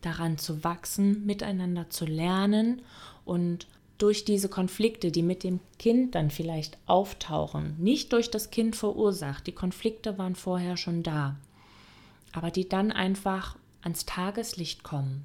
daran 0.00 0.38
zu 0.38 0.64
wachsen, 0.64 1.24
miteinander 1.24 1.88
zu 1.90 2.04
lernen 2.04 2.82
und 3.24 3.66
durch 3.98 4.24
diese 4.24 4.48
Konflikte, 4.48 5.12
die 5.12 5.22
mit 5.22 5.44
dem 5.44 5.60
Kind 5.78 6.16
dann 6.16 6.30
vielleicht 6.30 6.76
auftauchen, 6.86 7.76
nicht 7.78 8.12
durch 8.12 8.30
das 8.30 8.50
Kind 8.50 8.74
verursacht, 8.74 9.46
die 9.46 9.52
Konflikte 9.52 10.18
waren 10.18 10.34
vorher 10.34 10.76
schon 10.76 11.04
da, 11.04 11.36
aber 12.32 12.50
die 12.50 12.68
dann 12.68 12.90
einfach 12.90 13.56
ans 13.82 14.04
Tageslicht 14.04 14.82
kommen, 14.82 15.24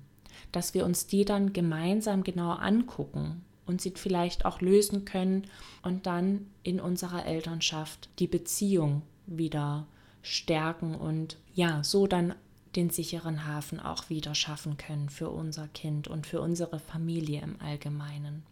dass 0.51 0.73
wir 0.73 0.85
uns 0.85 1.07
die 1.07 1.25
dann 1.25 1.53
gemeinsam 1.53 2.23
genau 2.23 2.51
angucken 2.51 3.43
und 3.65 3.81
sie 3.81 3.91
vielleicht 3.95 4.45
auch 4.45 4.61
lösen 4.61 5.05
können 5.05 5.47
und 5.83 6.05
dann 6.05 6.47
in 6.63 6.79
unserer 6.79 7.25
Elternschaft 7.25 8.09
die 8.19 8.27
Beziehung 8.27 9.01
wieder 9.25 9.85
stärken 10.21 10.95
und 10.95 11.37
ja, 11.53 11.83
so 11.83 12.07
dann 12.07 12.33
den 12.75 12.89
sicheren 12.89 13.45
Hafen 13.45 13.79
auch 13.79 14.09
wieder 14.09 14.35
schaffen 14.35 14.77
können 14.77 15.09
für 15.09 15.29
unser 15.29 15.67
Kind 15.69 16.07
und 16.07 16.27
für 16.27 16.41
unsere 16.41 16.79
Familie 16.79 17.41
im 17.41 17.59
Allgemeinen. 17.59 18.43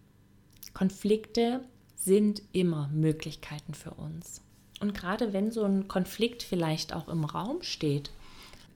Konflikte 0.73 1.61
sind 1.95 2.41
immer 2.51 2.89
Möglichkeiten 2.89 3.73
für 3.73 3.91
uns. 3.91 4.41
Und 4.81 4.93
gerade 4.93 5.31
wenn 5.31 5.51
so 5.51 5.63
ein 5.63 5.87
Konflikt 5.87 6.43
vielleicht 6.43 6.93
auch 6.93 7.07
im 7.07 7.23
Raum 7.23 7.61
steht, 7.61 8.11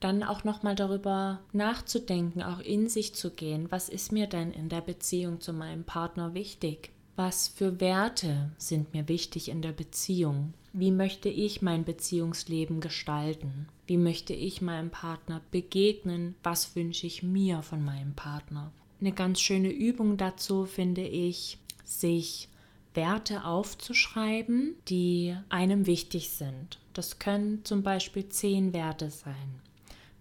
dann 0.00 0.22
auch 0.22 0.44
nochmal 0.44 0.74
darüber 0.74 1.40
nachzudenken, 1.52 2.42
auch 2.42 2.60
in 2.60 2.88
sich 2.88 3.14
zu 3.14 3.30
gehen, 3.30 3.70
was 3.70 3.88
ist 3.88 4.12
mir 4.12 4.26
denn 4.26 4.52
in 4.52 4.68
der 4.68 4.80
Beziehung 4.80 5.40
zu 5.40 5.52
meinem 5.52 5.84
Partner 5.84 6.34
wichtig? 6.34 6.90
Was 7.16 7.48
für 7.48 7.80
Werte 7.80 8.50
sind 8.56 8.94
mir 8.94 9.06
wichtig 9.08 9.50
in 9.50 9.60
der 9.62 9.72
Beziehung? 9.72 10.54
Wie 10.72 10.90
möchte 10.90 11.28
ich 11.28 11.60
mein 11.60 11.84
Beziehungsleben 11.84 12.80
gestalten? 12.80 13.66
Wie 13.86 13.98
möchte 13.98 14.32
ich 14.32 14.62
meinem 14.62 14.90
Partner 14.90 15.42
begegnen? 15.50 16.34
Was 16.42 16.74
wünsche 16.76 17.06
ich 17.06 17.22
mir 17.22 17.62
von 17.62 17.84
meinem 17.84 18.14
Partner? 18.14 18.72
Eine 19.00 19.12
ganz 19.12 19.40
schöne 19.40 19.70
Übung 19.70 20.16
dazu 20.16 20.64
finde 20.64 21.02
ich, 21.02 21.58
sich 21.84 22.48
Werte 22.94 23.44
aufzuschreiben, 23.44 24.76
die 24.88 25.36
einem 25.48 25.86
wichtig 25.86 26.30
sind. 26.30 26.78
Das 26.92 27.18
können 27.18 27.64
zum 27.64 27.82
Beispiel 27.82 28.28
zehn 28.28 28.72
Werte 28.72 29.10
sein. 29.10 29.60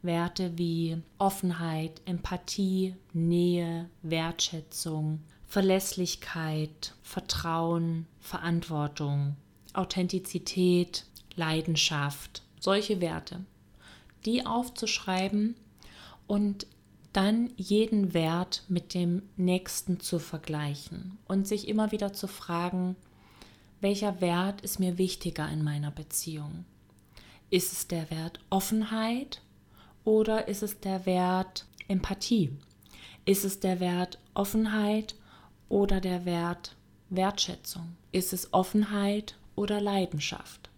Werte 0.01 0.57
wie 0.57 0.97
Offenheit, 1.17 2.01
Empathie, 2.05 2.95
Nähe, 3.13 3.89
Wertschätzung, 4.01 5.19
Verlässlichkeit, 5.45 6.93
Vertrauen, 7.01 8.05
Verantwortung, 8.19 9.35
Authentizität, 9.73 11.05
Leidenschaft, 11.35 12.43
solche 12.59 13.01
Werte, 13.01 13.43
die 14.25 14.45
aufzuschreiben 14.45 15.55
und 16.27 16.67
dann 17.13 17.51
jeden 17.57 18.13
Wert 18.13 18.63
mit 18.67 18.93
dem 18.93 19.23
nächsten 19.35 19.99
zu 19.99 20.19
vergleichen 20.19 21.17
und 21.27 21.47
sich 21.47 21.67
immer 21.67 21.91
wieder 21.91 22.13
zu 22.13 22.27
fragen, 22.27 22.95
welcher 23.81 24.21
Wert 24.21 24.61
ist 24.61 24.79
mir 24.79 24.97
wichtiger 24.97 25.49
in 25.49 25.63
meiner 25.63 25.91
Beziehung? 25.91 26.65
Ist 27.49 27.73
es 27.73 27.87
der 27.87 28.11
Wert 28.11 28.39
Offenheit 28.49 29.41
oder 30.03 30.47
ist 30.47 30.63
es 30.63 30.79
der 30.79 31.05
Wert 31.05 31.65
Empathie? 31.87 32.51
Ist 33.25 33.45
es 33.45 33.59
der 33.59 33.79
Wert 33.79 34.19
Offenheit 34.33 35.15
oder 35.67 36.01
der 36.01 36.25
Wert 36.25 36.75
Wertschätzung? 37.09 37.95
Ist 38.11 38.33
es 38.33 38.53
Offenheit 38.53 39.35
oder 39.55 39.81
Leidenschaft? 39.81 40.69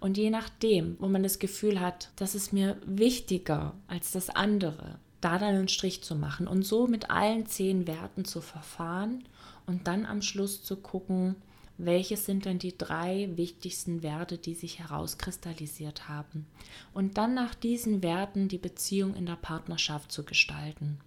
Und 0.00 0.18
je 0.18 0.30
nachdem, 0.30 0.96
wo 0.98 1.06
man 1.06 1.22
das 1.22 1.38
Gefühl 1.38 1.80
hat, 1.80 2.10
das 2.16 2.34
ist 2.34 2.52
mir 2.52 2.76
wichtiger 2.84 3.74
als 3.86 4.10
das 4.10 4.30
andere, 4.30 4.98
da 5.20 5.38
dann 5.38 5.54
einen 5.54 5.68
Strich 5.68 6.02
zu 6.02 6.16
machen 6.16 6.48
und 6.48 6.64
so 6.64 6.86
mit 6.86 7.10
allen 7.10 7.46
zehn 7.46 7.86
Werten 7.86 8.24
zu 8.24 8.40
verfahren 8.40 9.24
und 9.66 9.86
dann 9.86 10.04
am 10.06 10.22
Schluss 10.22 10.62
zu 10.64 10.76
gucken, 10.76 11.36
welches 11.84 12.26
sind 12.26 12.44
denn 12.44 12.58
die 12.58 12.76
drei 12.76 13.28
wichtigsten 13.34 14.02
Werte, 14.02 14.38
die 14.38 14.54
sich 14.54 14.78
herauskristallisiert 14.78 16.08
haben. 16.08 16.46
Und 16.94 17.18
dann 17.18 17.34
nach 17.34 17.54
diesen 17.54 18.02
Werten 18.02 18.48
die 18.48 18.58
Beziehung 18.58 19.14
in 19.14 19.26
der 19.26 19.36
Partnerschaft 19.36 20.12
zu 20.12 20.24
gestalten. 20.24 20.98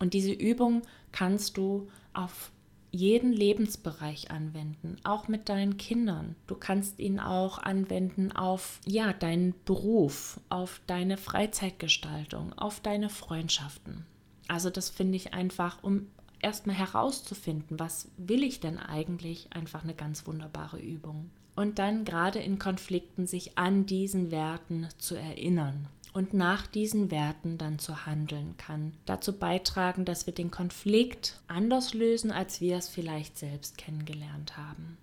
Und 0.00 0.14
diese 0.14 0.32
Übung 0.32 0.82
kannst 1.12 1.56
du 1.56 1.88
auf 2.12 2.52
jeden 2.90 3.32
Lebensbereich 3.32 4.30
anwenden, 4.30 4.96
auch 5.04 5.28
mit 5.28 5.48
deinen 5.48 5.76
Kindern. 5.76 6.36
Du 6.46 6.54
kannst 6.54 6.98
ihn 6.98 7.20
auch 7.20 7.58
anwenden 7.58 8.32
auf 8.32 8.80
ja, 8.86 9.12
deinen 9.12 9.54
Beruf, 9.64 10.40
auf 10.48 10.80
deine 10.86 11.16
Freizeitgestaltung, 11.16 12.52
auf 12.54 12.80
deine 12.80 13.10
Freundschaften. 13.10 14.06
Also 14.48 14.70
das 14.70 14.88
finde 14.88 15.16
ich 15.16 15.34
einfach, 15.34 15.82
um 15.82 16.06
erstmal 16.40 16.76
herauszufinden, 16.76 17.78
was 17.78 18.08
will 18.16 18.42
ich 18.42 18.60
denn 18.60 18.78
eigentlich, 18.78 19.48
einfach 19.50 19.84
eine 19.84 19.94
ganz 19.94 20.26
wunderbare 20.26 20.78
Übung. 20.78 21.30
Und 21.56 21.78
dann 21.78 22.04
gerade 22.04 22.38
in 22.38 22.58
Konflikten 22.58 23.26
sich 23.26 23.58
an 23.58 23.86
diesen 23.86 24.30
Werten 24.30 24.88
zu 24.98 25.16
erinnern 25.16 25.88
und 26.12 26.34
nach 26.34 26.66
diesen 26.66 27.10
Werten 27.10 27.58
dann 27.58 27.78
zu 27.78 28.06
handeln 28.06 28.56
kann. 28.56 28.92
Dazu 29.06 29.36
beitragen, 29.36 30.04
dass 30.04 30.26
wir 30.26 30.34
den 30.34 30.50
Konflikt 30.50 31.40
anders 31.48 31.94
lösen, 31.94 32.30
als 32.30 32.60
wir 32.60 32.76
es 32.76 32.88
vielleicht 32.88 33.38
selbst 33.38 33.78
kennengelernt 33.78 34.56
haben. 34.56 34.96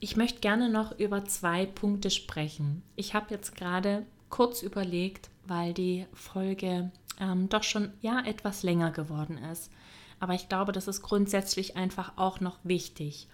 Ich 0.00 0.16
möchte 0.16 0.40
gerne 0.40 0.68
noch 0.68 0.98
über 0.98 1.24
zwei 1.24 1.64
Punkte 1.66 2.10
sprechen. 2.10 2.82
Ich 2.96 3.14
habe 3.14 3.26
jetzt 3.30 3.54
gerade 3.54 4.04
kurz 4.30 4.62
überlegt, 4.62 5.30
weil 5.46 5.72
die 5.74 6.06
Folge 6.12 6.90
ähm, 7.20 7.48
doch 7.48 7.62
schon 7.62 7.92
ja 8.00 8.20
etwas 8.24 8.62
länger 8.62 8.90
geworden 8.90 9.38
ist. 9.38 9.70
Aber 10.22 10.34
ich 10.34 10.48
glaube, 10.48 10.70
das 10.70 10.86
ist 10.86 11.02
grundsätzlich 11.02 11.76
einfach 11.76 12.12
auch 12.14 12.38
noch 12.38 12.58
wichtig. 12.62 13.26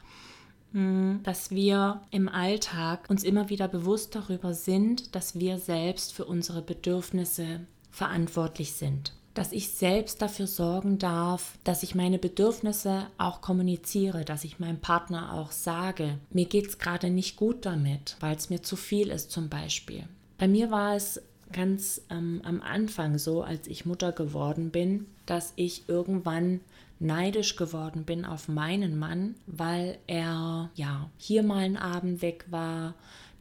Mhm. 0.72 1.20
dass 1.22 1.51
wir 1.51 2.03
im 2.11 2.29
Alltag 2.29 3.09
uns 3.09 3.24
immer 3.24 3.48
wieder 3.48 3.68
bewusst 3.68 4.14
darüber 4.14 4.53
sind, 4.53 5.14
dass 5.14 5.38
wir 5.38 5.59
selbst 5.59 6.12
für 6.12 6.27
unsere 6.27 6.61
Bedürfnisse 6.61 7.61
verantwortlich 7.90 8.74
sind. 8.74 9.14
Dass 9.33 9.53
ich 9.53 9.70
selbst 9.70 10.20
dafür 10.20 10.46
sorgen 10.46 10.98
darf, 10.98 11.57
dass 11.64 11.83
ich 11.83 11.94
meine 11.94 12.18
Bedürfnisse 12.18 13.07
auch 13.16 13.40
kommuniziere, 13.40 14.27
dass 14.27 14.44
ich 14.44 14.59
meinem 14.59 14.81
Partner 14.81 15.33
auch 15.33 15.53
sage, 15.53 16.18
mir 16.31 16.44
geht 16.44 16.66
es 16.66 16.79
gerade 16.79 17.09
nicht 17.09 17.37
gut 17.37 17.64
damit, 17.64 18.18
weil 18.20 18.37
es 18.37 18.51
mir 18.51 18.62
zu 18.62 18.77
viel 18.77 19.09
ist 19.09 19.31
zum 19.31 19.48
Beispiel. 19.48 20.05
Bei 20.37 20.48
mir 20.48 20.70
war 20.70 20.94
es 20.94 21.22
ganz 21.52 22.02
ähm, 22.11 22.40
am 22.44 22.61
Anfang 22.61 23.18
so, 23.18 23.42
als 23.42 23.66
ich 23.66 23.87
Mutter 23.87 24.12
geworden 24.12 24.70
bin, 24.70 25.06
dass 25.26 25.52
ich 25.56 25.88
irgendwann 25.88 26.61
neidisch 27.00 27.56
geworden 27.56 28.04
bin 28.04 28.24
auf 28.24 28.48
meinen 28.48 28.98
Mann, 28.98 29.34
weil 29.46 29.98
er 30.06 30.70
ja 30.74 31.11
hier 31.16 31.42
mal 31.42 31.58
einen 31.58 31.76
Abend 31.76 32.22
weg 32.22 32.46
war, 32.50 32.94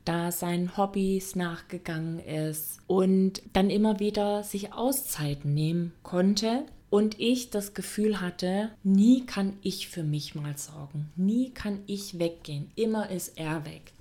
da 0.06 0.32
seinen 0.32 0.78
Hobbys 0.78 1.36
nachgegangen 1.36 2.20
ist 2.20 2.80
und 2.88 3.42
dann 3.54 3.70
immer 3.70 4.00
wieder 4.00 4.44
sich 4.44 4.74
Auszeiten 4.74 5.54
nehmen 5.54 5.94
konnte. 6.04 6.64
Und 6.90 7.20
ich 7.20 7.50
das 7.50 7.74
Gefühl 7.74 8.22
hatte, 8.22 8.70
nie 8.82 9.26
kann 9.26 9.58
ich 9.62 9.90
für 9.90 10.04
mich 10.04 10.36
mal 10.36 10.58
sorgen, 10.58 11.12
nie 11.18 11.50
kann 11.50 11.80
ich 11.86 12.18
weggehen, 12.18 12.72
immer 12.76 13.10
ist 13.10 13.38
er 13.38 13.66
weg. 13.66 13.92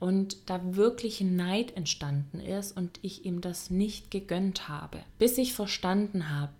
Und 0.00 0.50
da 0.50 0.60
wirklich 0.76 1.20
Neid 1.20 1.76
entstanden 1.76 2.40
ist 2.40 2.76
und 2.76 2.98
ich 3.02 3.24
ihm 3.24 3.40
das 3.40 3.70
nicht 3.70 4.10
gegönnt 4.10 4.68
habe, 4.68 5.00
bis 5.18 5.38
ich 5.38 5.54
verstanden 5.54 6.30
habe, 6.30 6.52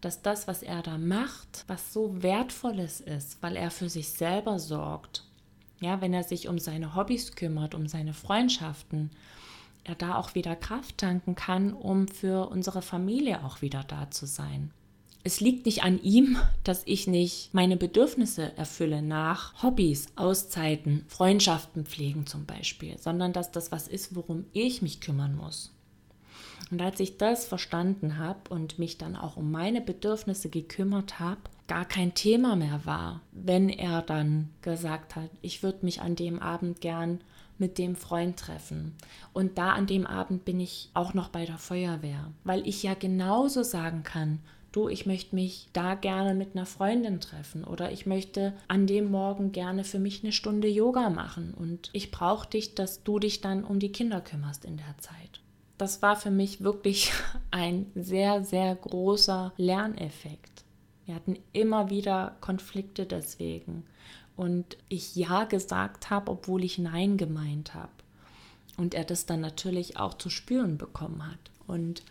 dass 0.00 0.22
das, 0.22 0.46
was 0.46 0.62
er 0.62 0.82
da 0.82 0.98
macht, 0.98 1.64
was 1.66 1.92
so 1.92 2.22
wertvolles 2.22 3.00
ist, 3.00 3.42
weil 3.42 3.56
er 3.56 3.70
für 3.70 3.88
sich 3.88 4.10
selber 4.10 4.58
sorgt. 4.58 5.24
Ja, 5.80 6.00
wenn 6.00 6.12
er 6.12 6.24
sich 6.24 6.48
um 6.48 6.58
seine 6.58 6.94
Hobbys 6.94 7.36
kümmert, 7.36 7.74
um 7.74 7.86
seine 7.86 8.14
Freundschaften, 8.14 9.10
er 9.84 9.94
da 9.94 10.16
auch 10.16 10.34
wieder 10.34 10.54
Kraft 10.54 10.98
tanken 10.98 11.34
kann, 11.34 11.72
um 11.72 12.08
für 12.08 12.48
unsere 12.48 12.82
Familie 12.82 13.44
auch 13.44 13.62
wieder 13.62 13.84
da 13.84 14.10
zu 14.10 14.26
sein. 14.26 14.70
Es 15.24 15.40
liegt 15.40 15.66
nicht 15.66 15.82
an 15.82 16.00
ihm, 16.02 16.38
dass 16.64 16.82
ich 16.86 17.06
nicht 17.06 17.52
meine 17.52 17.76
Bedürfnisse 17.76 18.56
erfülle 18.56 19.02
nach 19.02 19.62
Hobbys, 19.62 20.06
Auszeiten, 20.16 21.04
Freundschaften 21.08 21.84
pflegen 21.84 22.26
zum 22.26 22.46
Beispiel, 22.46 22.96
sondern 22.98 23.32
dass 23.32 23.50
das 23.50 23.72
was 23.72 23.88
ist, 23.88 24.14
worum 24.14 24.46
ich 24.52 24.80
mich 24.80 25.00
kümmern 25.00 25.36
muss. 25.36 25.72
Und 26.70 26.80
als 26.82 27.00
ich 27.00 27.16
das 27.16 27.46
verstanden 27.46 28.18
habe 28.18 28.50
und 28.50 28.78
mich 28.78 28.98
dann 28.98 29.16
auch 29.16 29.36
um 29.36 29.50
meine 29.50 29.80
Bedürfnisse 29.80 30.48
gekümmert 30.50 31.18
habe, 31.18 31.40
gar 31.66 31.84
kein 31.84 32.14
Thema 32.14 32.56
mehr 32.56 32.80
war, 32.84 33.20
wenn 33.32 33.68
er 33.68 34.02
dann 34.02 34.50
gesagt 34.62 35.16
hat, 35.16 35.30
ich 35.42 35.62
würde 35.62 35.84
mich 35.84 36.00
an 36.00 36.16
dem 36.16 36.40
Abend 36.40 36.80
gern 36.80 37.20
mit 37.58 37.78
dem 37.78 37.96
Freund 37.96 38.38
treffen. 38.38 38.94
Und 39.32 39.58
da 39.58 39.72
an 39.72 39.86
dem 39.86 40.06
Abend 40.06 40.44
bin 40.44 40.60
ich 40.60 40.90
auch 40.94 41.12
noch 41.12 41.28
bei 41.28 41.44
der 41.44 41.58
Feuerwehr, 41.58 42.32
weil 42.44 42.66
ich 42.66 42.82
ja 42.82 42.94
genauso 42.94 43.62
sagen 43.62 44.02
kann, 44.04 44.40
du, 44.72 44.88
ich 44.88 45.06
möchte 45.06 45.34
mich 45.34 45.68
da 45.72 45.94
gerne 45.94 46.34
mit 46.34 46.54
einer 46.54 46.66
Freundin 46.66 47.20
treffen 47.20 47.64
oder 47.64 47.92
ich 47.92 48.06
möchte 48.06 48.52
an 48.68 48.86
dem 48.86 49.10
Morgen 49.10 49.52
gerne 49.52 49.84
für 49.84 49.98
mich 49.98 50.22
eine 50.22 50.32
Stunde 50.32 50.68
Yoga 50.68 51.10
machen 51.10 51.54
und 51.54 51.90
ich 51.92 52.10
brauche 52.10 52.48
dich, 52.48 52.74
dass 52.74 53.02
du 53.02 53.18
dich 53.18 53.40
dann 53.40 53.64
um 53.64 53.78
die 53.78 53.92
Kinder 53.92 54.20
kümmerst 54.20 54.64
in 54.64 54.76
der 54.76 54.98
Zeit 54.98 55.40
das 55.78 56.02
war 56.02 56.16
für 56.16 56.30
mich 56.30 56.62
wirklich 56.62 57.12
ein 57.50 57.86
sehr, 57.94 58.44
sehr 58.44 58.74
großer 58.74 59.52
Lerneffekt. 59.56 60.64
Wir 61.06 61.14
hatten 61.14 61.38
immer 61.52 61.88
wieder 61.88 62.36
Konflikte 62.40 63.06
deswegen. 63.06 63.84
Und 64.36 64.76
ich 64.88 65.16
Ja 65.16 65.44
gesagt 65.44 66.10
habe, 66.10 66.30
obwohl 66.30 66.62
ich 66.64 66.78
Nein 66.78 67.16
gemeint 67.16 67.74
habe. 67.74 67.90
Und 68.76 68.94
er 68.94 69.04
das 69.04 69.26
dann 69.26 69.40
natürlich 69.40 69.96
auch 69.96 70.14
zu 70.14 70.30
spüren 70.30 70.78
bekommen 70.78 71.26
hat. 71.26 71.38
Und 71.66 72.02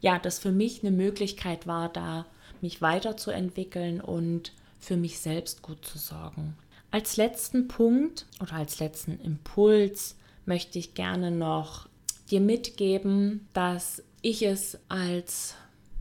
ja, 0.00 0.18
das 0.18 0.38
für 0.38 0.52
mich 0.52 0.82
eine 0.82 0.90
Möglichkeit 0.90 1.66
war, 1.66 1.88
da 1.88 2.26
mich 2.60 2.82
weiterzuentwickeln 2.82 4.00
und 4.00 4.52
für 4.78 4.96
mich 4.96 5.18
selbst 5.18 5.62
gut 5.62 5.84
zu 5.84 5.98
sorgen. 5.98 6.56
Als 6.90 7.16
letzten 7.16 7.68
Punkt 7.68 8.26
oder 8.40 8.54
als 8.54 8.80
letzten 8.80 9.20
Impuls 9.20 10.16
möchte 10.46 10.78
ich 10.78 10.94
gerne 10.94 11.30
noch 11.30 11.88
dir 12.30 12.40
mitgeben, 12.40 13.46
dass 13.52 14.02
ich 14.22 14.42
es 14.42 14.78
als 14.88 15.54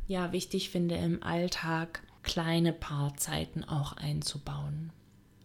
ja 0.08 0.32
wichtig 0.32 0.70
finde 0.70 0.96
im 0.96 1.22
Alltag 1.24 2.02
kleine 2.24 2.74
Paarzeiten 2.74 3.64
auch 3.64 3.94
einzubauen. 3.94 4.92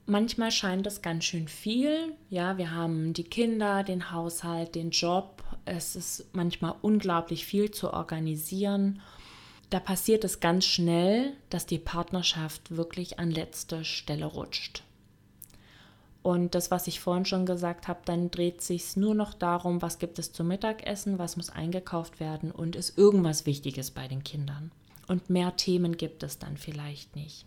Manchmal 0.07 0.51
scheint 0.51 0.87
es 0.87 1.01
ganz 1.01 1.25
schön 1.25 1.49
viel. 1.49 2.15
Ja, 2.29 2.59
wir 2.59 2.73
haben 2.73 3.13
die 3.13 3.25
Kinder, 3.25 3.85
den 3.85 4.11
Haushalt, 4.11 4.75
den 4.75 4.91
Job. 4.91 5.43
Es 5.65 5.97
ist 5.97 6.27
manchmal 6.33 6.75
unglaublich 6.83 7.47
viel 7.47 7.71
zu 7.71 7.93
organisieren. 7.93 9.01
Da 9.71 9.81
passiert 9.81 10.25
es 10.25 10.41
ganz 10.41 10.65
schnell, 10.65 11.33
dass 11.51 11.67
die 11.67 11.79
Partnerschaft 11.79 12.77
wirklich 12.77 13.19
an 13.19 13.31
letzte 13.31 13.85
Stelle 13.85 14.27
rutscht. 14.27 14.83
Und 16.23 16.55
das, 16.55 16.71
was 16.71 16.87
ich 16.87 17.01
vorhin 17.01 17.25
schon 17.25 17.47
gesagt 17.47 17.89
habe, 17.89 18.01
dann 18.05 18.31
dreht 18.31 18.61
sich 18.61 18.97
nur 18.97 19.15
noch 19.15 19.35
darum, 19.35 19.83
was 19.83 19.99
gibt 19.99 20.19
es 20.19 20.33
zum 20.33 20.49
Mittagessen, 20.49 21.19
was 21.19 21.37
muss 21.37 21.51
eingekauft 21.51 22.21
werden 22.21 22.53
und 22.53 22.77
ist 22.77 22.97
irgendwas 22.97 23.45
Wichtiges 23.45 23.91
bei 23.91 24.07
den 24.07 24.23
Kindern. 24.23 24.71
Und 25.09 25.31
mehr 25.31 25.57
Themen 25.57 25.97
gibt 25.97 26.23
es 26.23 26.39
dann 26.39 26.57
vielleicht 26.57 27.17
nicht. 27.17 27.45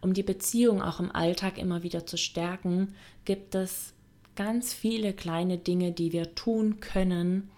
Um 0.00 0.14
die 0.14 0.22
Beziehung 0.22 0.80
auch 0.80 1.00
im 1.00 1.10
Alltag 1.10 1.58
immer 1.58 1.82
wieder 1.82 2.06
zu 2.06 2.16
stärken, 2.16 2.94
gibt 3.24 3.56
es 3.56 3.94
ganz 4.38 4.72
viele 4.72 5.14
kleine 5.14 5.58
Dinge, 5.58 5.90
die 5.90 6.12
wir 6.12 6.36
tun 6.36 6.78
können, 6.78 7.50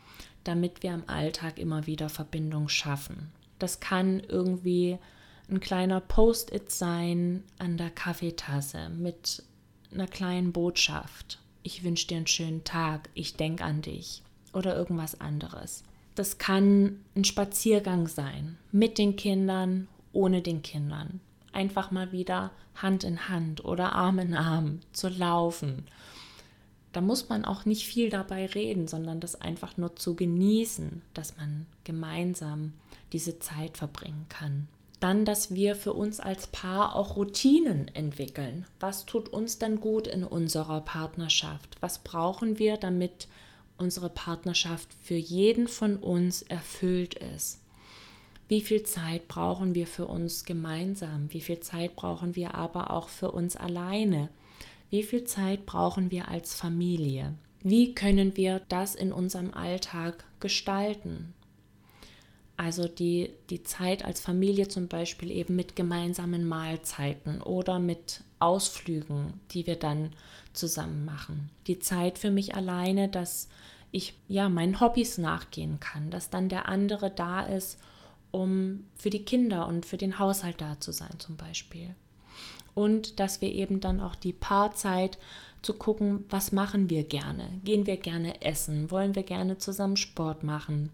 damit 0.45 0.83
wir 0.83 0.95
im 0.95 1.07
Alltag 1.11 1.59
immer 1.59 1.87
wieder 1.87 2.09
Verbindung 2.09 2.71
schaffen. 2.71 3.31
Das 3.59 3.81
kann 3.81 4.21
irgendwie 4.21 4.97
ein 5.51 5.61
kleiner 5.61 6.01
Post-it 6.01 6.71
sein 6.71 7.45
an 7.59 7.77
der 7.77 7.91
Kaffeetasse 7.91 8.89
mit 8.97 9.43
einer 9.93 10.07
kleinen 10.07 10.53
Botschaft. 10.53 11.39
Ich 11.63 11.85
wünsche 11.85 12.07
dir 12.07 12.17
einen 12.17 12.27
schönen 12.27 12.65
Tag, 12.65 13.11
ich 13.13 13.35
denke 13.35 13.63
an 13.63 13.83
dich 13.83 14.23
oder 14.55 14.75
irgendwas 14.75 15.21
anderes. 15.21 15.85
Das 16.15 16.39
kann 16.39 16.99
ein 17.15 17.25
Spaziergang 17.25 18.09
sein, 18.09 18.57
mit 18.73 18.97
den 18.97 19.17
Kindern, 19.17 19.87
ohne 20.15 20.41
den 20.41 20.63
Kindern. 20.63 21.21
Einfach 21.53 21.91
mal 21.91 22.11
wieder 22.11 22.53
Hand 22.75 23.05
in 23.05 23.29
Hand 23.29 23.67
oder 23.67 23.93
Arm 23.93 24.19
in 24.19 24.33
Arm 24.33 24.81
zu 24.95 25.11
laufen. 25.11 25.85
Da 26.93 27.01
muss 27.01 27.29
man 27.29 27.45
auch 27.45 27.65
nicht 27.65 27.87
viel 27.87 28.11
dabei 28.11 28.47
reden, 28.47 28.89
sondern 28.89 29.21
das 29.21 29.41
einfach 29.41 29.77
nur 29.77 29.95
zu 29.97 30.17
genießen, 30.17 31.03
dass 31.15 31.37
man 31.37 31.67
gemeinsam 31.85 32.73
diese 33.13 33.39
Zeit 33.39 33.77
verbringen 33.77 34.27
kann. 34.29 34.67
Dann, 34.99 35.25
dass 35.25 35.55
wir 35.55 35.77
für 35.77 35.95
uns 35.95 36.21
als 36.21 36.47
Paar 36.49 36.95
auch 36.95 37.17
Routinen 37.17 37.89
entwickeln. 37.95 38.67
Was 38.81 39.07
tut 39.07 39.29
uns 39.29 39.59
denn 39.59 39.81
gut 39.81 40.07
in 40.07 40.25
unserer 40.25 40.83
Partnerschaft? 40.83 41.77
Was 41.81 42.01
brauchen 42.01 42.59
wir, 42.59 42.77
damit 42.77 43.29
unsere 43.79 44.11
Partnerschaft 44.11 44.89
für 45.01 45.15
jeden 45.15 45.69
von 45.69 45.97
uns 45.97 46.43
erfüllt 46.43 47.15
ist? 47.15 47.61
Wie 48.49 48.61
viel 48.61 48.83
Zeit 48.83 49.29
brauchen 49.29 49.75
wir 49.75 49.87
für 49.87 50.07
uns 50.07 50.45
gemeinsam? 50.45 51.33
Wie 51.33 51.41
viel 51.41 51.61
Zeit 51.61 51.95
brauchen 51.97 52.35
wir 52.37 52.55
aber 52.57 52.91
auch 52.91 53.09
für 53.09 53.31
uns 53.31 53.57
alleine? 53.57 54.29
Wie 54.91 55.05
viel 55.05 55.25
Zeit 55.25 55.67
brauchen 55.67 56.11
wir 56.11 56.29
als 56.29 56.55
Familie? 56.55 57.35
Wie 57.63 57.95
können 57.95 58.37
wir 58.37 58.61
das 58.69 58.95
in 58.95 59.13
unserem 59.13 59.55
Alltag 59.55 60.25
gestalten? 60.41 61.33
Also 62.57 62.89
die, 62.89 63.31
die 63.49 63.63
Zeit 63.63 64.05
als 64.05 64.21
Familie 64.21 64.69
zum 64.69 64.89
Beispiel 64.89 65.31
eben 65.31 65.57
mit 65.57 65.77
gemeinsamen 65.77 66.47
Mahlzeiten 66.47 67.41
oder 67.41 67.79
mit 67.79 68.23
Ausflügen, 68.39 69.41
die 69.53 69.67
wir 69.67 69.77
dann 69.77 70.11
zusammen 70.53 71.05
machen. 71.05 71.51
Die 71.69 71.79
Zeit 71.79 72.19
für 72.19 72.31
mich 72.31 72.55
alleine, 72.55 73.09
dass 73.09 73.49
ich 73.93 74.15
ja 74.29 74.49
meinen 74.49 74.81
Hobbys 74.81 75.19
nachgehen 75.19 75.81
kann, 75.81 76.11
dass 76.11 76.31
dann 76.31 76.49
der 76.49 76.69
andere 76.69 77.11
da 77.11 77.41
ist, 77.43 77.79
um 78.31 78.85
für 78.95 79.11
die 79.11 79.25
Kinder 79.25 79.67
und 79.67 79.87
für 79.87 79.97
den 79.97 80.19
Haushalt 80.19 80.61
da 80.61 80.79
zu 80.81 80.93
sein 80.93 81.19
zum 81.19 81.37
Beispiel. 81.37 81.95
Und 82.75 83.21
dass 83.21 83.41
wir 83.41 83.53
eben 83.53 83.81
dann 83.81 84.01
auch 84.01 84.15
die 84.15 84.33
Paarzeit 84.33 85.19
zu 85.63 85.75
gucken, 85.75 86.25
was 86.29 86.53
machen 86.53 86.89
wir 86.89 87.05
gerne? 87.05 87.61
Gehen 87.65 87.87
wir 87.87 87.97
gerne 87.97 88.43
essen? 88.43 88.91
Wollen 88.91 89.15
wir 89.15 89.23
gerne 89.23 89.59
zusammen 89.59 89.97
Sport 89.97 90.43
machen? 90.43 90.91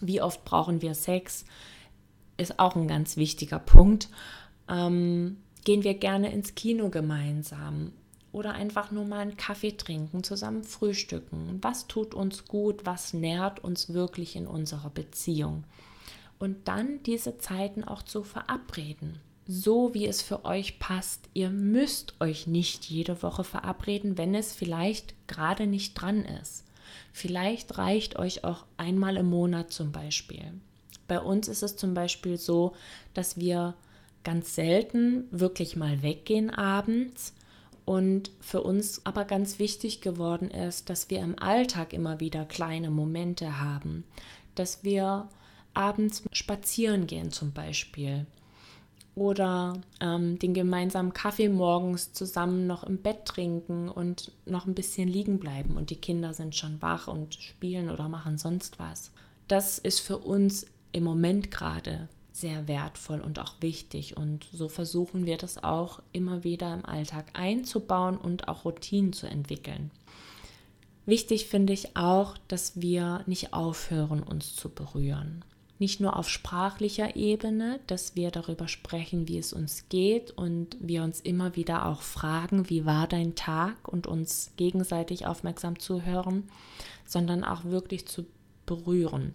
Wie 0.00 0.20
oft 0.20 0.44
brauchen 0.44 0.82
wir 0.82 0.94
Sex? 0.94 1.44
Ist 2.36 2.58
auch 2.58 2.76
ein 2.76 2.88
ganz 2.88 3.16
wichtiger 3.16 3.58
Punkt. 3.58 4.08
Ähm, 4.68 5.38
gehen 5.64 5.84
wir 5.84 5.94
gerne 5.94 6.32
ins 6.32 6.54
Kino 6.54 6.88
gemeinsam 6.90 7.92
oder 8.32 8.52
einfach 8.52 8.90
nur 8.90 9.04
mal 9.04 9.20
einen 9.20 9.36
Kaffee 9.36 9.72
trinken, 9.72 10.22
zusammen 10.22 10.62
frühstücken. 10.62 11.58
Was 11.62 11.86
tut 11.88 12.14
uns 12.14 12.46
gut? 12.46 12.84
Was 12.84 13.14
nährt 13.14 13.64
uns 13.64 13.92
wirklich 13.92 14.36
in 14.36 14.46
unserer 14.46 14.90
Beziehung? 14.90 15.64
Und 16.38 16.68
dann 16.68 17.02
diese 17.02 17.38
Zeiten 17.38 17.82
auch 17.82 18.02
zu 18.02 18.22
verabreden. 18.22 19.18
So 19.50 19.94
wie 19.94 20.06
es 20.06 20.20
für 20.20 20.44
euch 20.44 20.78
passt. 20.78 21.30
Ihr 21.32 21.48
müsst 21.48 22.20
euch 22.20 22.46
nicht 22.46 22.84
jede 22.84 23.22
Woche 23.22 23.44
verabreden, 23.44 24.18
wenn 24.18 24.34
es 24.34 24.52
vielleicht 24.52 25.14
gerade 25.26 25.66
nicht 25.66 25.94
dran 25.94 26.26
ist. 26.26 26.64
Vielleicht 27.14 27.78
reicht 27.78 28.18
euch 28.18 28.44
auch 28.44 28.66
einmal 28.76 29.16
im 29.16 29.30
Monat 29.30 29.72
zum 29.72 29.90
Beispiel. 29.90 30.52
Bei 31.06 31.18
uns 31.18 31.48
ist 31.48 31.62
es 31.62 31.76
zum 31.76 31.94
Beispiel 31.94 32.36
so, 32.36 32.74
dass 33.14 33.38
wir 33.38 33.74
ganz 34.22 34.54
selten 34.54 35.24
wirklich 35.30 35.76
mal 35.76 36.02
weggehen 36.02 36.50
abends 36.50 37.32
und 37.86 38.30
für 38.40 38.62
uns 38.62 39.06
aber 39.06 39.24
ganz 39.24 39.58
wichtig 39.58 40.02
geworden 40.02 40.50
ist, 40.50 40.90
dass 40.90 41.08
wir 41.08 41.20
im 41.20 41.38
Alltag 41.38 41.94
immer 41.94 42.20
wieder 42.20 42.44
kleine 42.44 42.90
Momente 42.90 43.58
haben, 43.58 44.04
dass 44.54 44.84
wir 44.84 45.26
abends 45.72 46.22
spazieren 46.32 47.06
gehen 47.06 47.30
zum 47.30 47.52
Beispiel 47.52 48.26
oder 49.18 49.80
ähm, 50.00 50.38
den 50.38 50.54
gemeinsamen 50.54 51.12
Kaffee 51.12 51.48
morgens 51.48 52.12
zusammen 52.12 52.66
noch 52.66 52.84
im 52.84 52.98
Bett 52.98 53.24
trinken 53.24 53.88
und 53.88 54.32
noch 54.46 54.66
ein 54.66 54.74
bisschen 54.74 55.08
liegen 55.08 55.38
bleiben 55.38 55.76
und 55.76 55.90
die 55.90 55.96
Kinder 55.96 56.34
sind 56.34 56.54
schon 56.54 56.80
wach 56.80 57.08
und 57.08 57.34
spielen 57.34 57.90
oder 57.90 58.08
machen 58.08 58.38
sonst 58.38 58.78
was. 58.78 59.10
Das 59.48 59.78
ist 59.78 60.00
für 60.00 60.18
uns 60.18 60.66
im 60.92 61.04
Moment 61.04 61.50
gerade 61.50 62.08
sehr 62.32 62.68
wertvoll 62.68 63.20
und 63.20 63.40
auch 63.40 63.54
wichtig 63.60 64.16
und 64.16 64.46
so 64.52 64.68
versuchen 64.68 65.26
wir 65.26 65.36
das 65.36 65.62
auch 65.62 66.00
immer 66.12 66.44
wieder 66.44 66.72
im 66.72 66.84
Alltag 66.84 67.26
einzubauen 67.32 68.16
und 68.16 68.48
auch 68.48 68.64
Routinen 68.64 69.12
zu 69.12 69.26
entwickeln. 69.26 69.90
Wichtig 71.04 71.46
finde 71.46 71.72
ich 71.72 71.96
auch, 71.96 72.36
dass 72.48 72.80
wir 72.80 73.24
nicht 73.26 73.52
aufhören, 73.54 74.22
uns 74.22 74.54
zu 74.54 74.68
berühren 74.68 75.42
nicht 75.78 76.00
nur 76.00 76.16
auf 76.16 76.28
sprachlicher 76.28 77.14
Ebene, 77.16 77.80
dass 77.86 78.16
wir 78.16 78.30
darüber 78.30 78.66
sprechen, 78.66 79.28
wie 79.28 79.38
es 79.38 79.52
uns 79.52 79.88
geht 79.88 80.32
und 80.32 80.76
wir 80.80 81.04
uns 81.04 81.20
immer 81.20 81.54
wieder 81.54 81.86
auch 81.86 82.02
fragen, 82.02 82.68
wie 82.68 82.84
war 82.84 83.06
dein 83.06 83.36
Tag 83.36 83.86
und 83.86 84.06
uns 84.06 84.52
gegenseitig 84.56 85.26
aufmerksam 85.26 85.78
zuhören, 85.78 86.48
sondern 87.06 87.44
auch 87.44 87.64
wirklich 87.64 88.06
zu 88.06 88.26
berühren, 88.66 89.34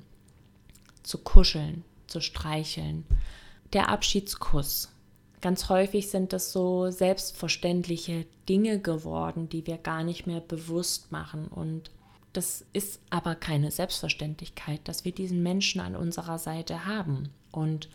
zu 1.02 1.18
kuscheln, 1.18 1.84
zu 2.08 2.20
streicheln. 2.20 3.06
Der 3.72 3.90
Abschiedskuss. 3.90 4.90
Ganz 5.42 5.68
häufig 5.68 6.10
sind 6.10 6.32
das 6.32 6.54
so 6.54 6.90
selbstverständliche 6.90 8.26
Dinge 8.48 8.80
geworden, 8.80 9.50
die 9.50 9.68
wir 9.68 9.78
gar 9.78 10.04
nicht 10.04 10.28
mehr 10.28 10.40
bewusst 10.40 11.12
machen 11.12 11.48
und 11.48 11.92
das 12.34 12.66
ist 12.74 13.00
aber 13.10 13.36
keine 13.36 13.72
Selbstverständlichkeit, 13.72 14.82
dass 14.86 15.06
wir 15.06 15.12
diesen 15.12 15.44
Menschen 15.44 15.82
an 15.82 15.96
unserer 15.96 16.40
Seite 16.40 16.86
haben. 16.86 17.30
Und 17.52 17.90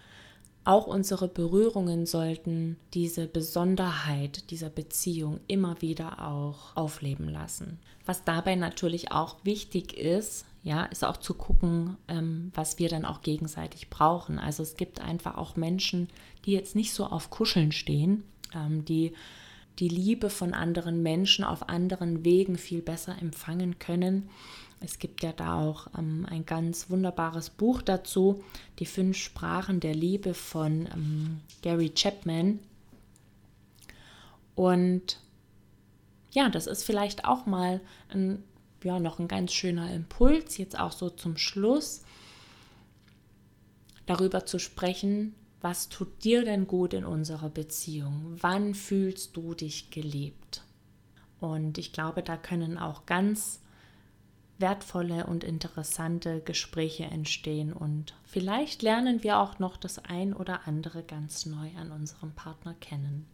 auch 0.65 0.87
unsere 0.87 1.29
Berührungen 1.29 2.07
sollten 2.07 2.77
diese 2.95 3.27
Besonderheit 3.27 4.51
dieser 4.51 4.71
Beziehung 4.71 5.41
immer 5.49 5.81
wieder 5.81 6.29
auch 6.29 6.77
aufleben 6.77 7.29
lassen. 7.29 7.79
Was 8.07 8.25
dabei 8.25 8.55
natürlich 8.55 9.11
auch 9.11 9.37
wichtig 9.45 9.97
ist, 9.97 10.45
ja, 10.63 10.85
ist 10.85 11.05
auch 11.05 11.17
zu 11.17 11.35
gucken, 11.35 11.97
ähm, 12.09 12.53
was 12.55 12.79
wir 12.79 12.89
dann 12.89 13.07
auch 13.07 13.23
gegenseitig 13.23 13.89
brauchen. 13.89 14.39
Also 14.39 14.63
es 14.63 14.77
gibt 14.77 15.01
einfach 15.01 15.37
auch 15.37 15.57
Menschen, 15.57 16.09
die 16.45 16.53
jetzt 16.53 16.77
nicht 16.77 16.93
so 16.93 17.07
auf 17.07 17.31
Kuscheln 17.31 17.73
stehen, 17.73 18.25
ähm, 18.55 18.85
die 18.85 19.15
die 19.79 19.89
Liebe 19.89 20.31
von 20.31 20.55
anderen 20.55 21.03
Menschen 21.03 21.45
auf 21.45 21.69
anderen 21.69 22.25
Wegen 22.25 22.59
viel 22.59 22.83
besser 22.83 23.17
empfangen 23.21 23.79
können. 23.79 24.29
Es 24.81 24.99
gibt 24.99 25.23
ja 25.23 25.33
da 25.33 25.61
auch 25.61 25.89
ähm, 25.97 26.27
ein 26.29 26.47
ganz 26.47 26.91
wunderbares 26.91 27.51
Buch 27.51 27.83
dazu, 27.83 28.45
Die 28.79 28.87
fünf 28.87 29.17
Sprachen 29.17 29.81
der 29.81 29.95
Liebe 29.95 30.35
von 30.35 30.89
ähm, 30.95 31.41
Gary 31.63 31.91
Chapman. 31.91 32.61
Und 34.55 35.19
ja, 36.33 36.49
das 36.49 36.67
ist 36.67 36.85
vielleicht 36.85 37.25
auch 37.25 37.47
mal 37.47 37.81
ein, 38.09 38.43
ja, 38.83 39.01
noch 39.01 39.19
ein 39.19 39.29
ganz 39.29 39.53
schöner 39.53 39.93
Impuls, 39.93 40.59
jetzt 40.59 40.79
auch 40.79 40.93
so 40.93 41.11
zum 41.11 41.37
Schluss, 41.37 42.03
darüber 44.07 44.47
zu 44.47 44.59
sprechen, 44.59 45.35
was 45.61 45.89
tut 45.89 46.25
dir 46.25 46.45
denn 46.45 46.67
gut 46.67 46.95
in 46.95 47.05
unserer 47.05 47.51
Beziehung? 47.51 48.37
Wann 48.41 48.75
fühlst 48.75 49.37
du 49.37 49.55
dich 49.55 49.91
geliebt? 49.91 50.63
Und 51.41 51.79
ich 51.79 51.93
glaube, 51.93 52.23
da 52.23 52.37
können 52.37 52.79
auch 52.79 53.07
ganz 53.07 53.61
wertvolle 54.59 55.27
und 55.27 55.45
interessante 55.45 56.41
Gespräche 56.41 57.05
entstehen 57.05 57.73
und 57.73 58.15
vielleicht 58.25 58.83
lernen 58.83 59.23
wir 59.23 59.39
auch 59.39 59.61
noch 59.61 59.77
das 59.77 60.01
ein 60.01 60.35
oder 60.35 60.67
andere 60.67 61.05
ganz 61.05 61.47
neu 61.47 61.71
an 61.77 61.93
unserem 61.93 62.33
Partner 62.33 62.75
kennen. 62.75 63.27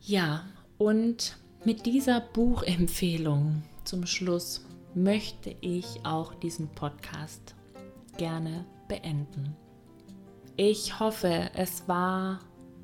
Ja, 0.00 0.44
und 0.78 1.36
mit 1.64 1.86
dieser 1.86 2.20
Buchempfehlung 2.20 3.62
zum 3.84 4.06
Schluss 4.06 4.64
möchte 4.94 5.54
ich 5.60 6.04
auch 6.04 6.34
diesen 6.34 6.68
Podcast 6.68 7.54
gerne 8.16 8.64
beenden. 8.88 9.56
Ich 10.56 11.00
hoffe, 11.00 11.50
es 11.54 11.88
war 11.88 12.40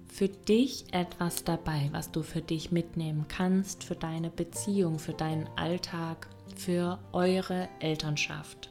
für 0.06 0.28
dich 0.28 0.86
etwas 0.92 1.44
dabei, 1.44 1.88
was 1.92 2.10
du 2.10 2.22
für 2.22 2.40
dich 2.40 2.72
mitnehmen 2.72 3.26
kannst, 3.28 3.84
für 3.84 3.94
deine 3.94 4.30
Beziehung, 4.30 4.98
für 4.98 5.12
deinen 5.12 5.48
Alltag, 5.56 6.28
für 6.56 6.98
eure 7.12 7.68
Elternschaft. 7.80 8.70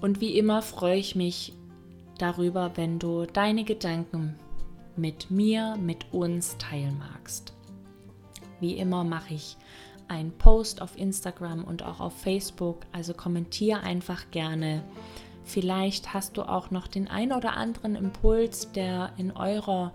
Und 0.00 0.20
wie 0.20 0.38
immer 0.38 0.62
freue 0.62 0.96
ich 0.98 1.14
mich 1.14 1.52
darüber, 2.18 2.72
wenn 2.76 2.98
du 2.98 3.26
deine 3.26 3.64
Gedanken 3.64 4.38
mit 4.96 5.30
mir, 5.30 5.76
mit 5.76 6.12
uns 6.12 6.56
teilen 6.58 6.98
magst. 6.98 7.52
Wie 8.60 8.78
immer 8.78 9.04
mache 9.04 9.34
ich 9.34 9.56
einen 10.08 10.32
Post 10.32 10.82
auf 10.82 10.98
Instagram 10.98 11.64
und 11.64 11.82
auch 11.82 12.00
auf 12.00 12.16
Facebook. 12.20 12.86
Also 12.92 13.14
kommentiere 13.14 13.80
einfach 13.80 14.30
gerne. 14.30 14.82
Vielleicht 15.44 16.12
hast 16.14 16.36
du 16.36 16.42
auch 16.42 16.70
noch 16.70 16.88
den 16.88 17.08
ein 17.08 17.32
oder 17.32 17.56
anderen 17.56 17.94
Impuls, 17.94 18.72
der 18.72 19.12
in 19.16 19.32
eurer 19.32 19.92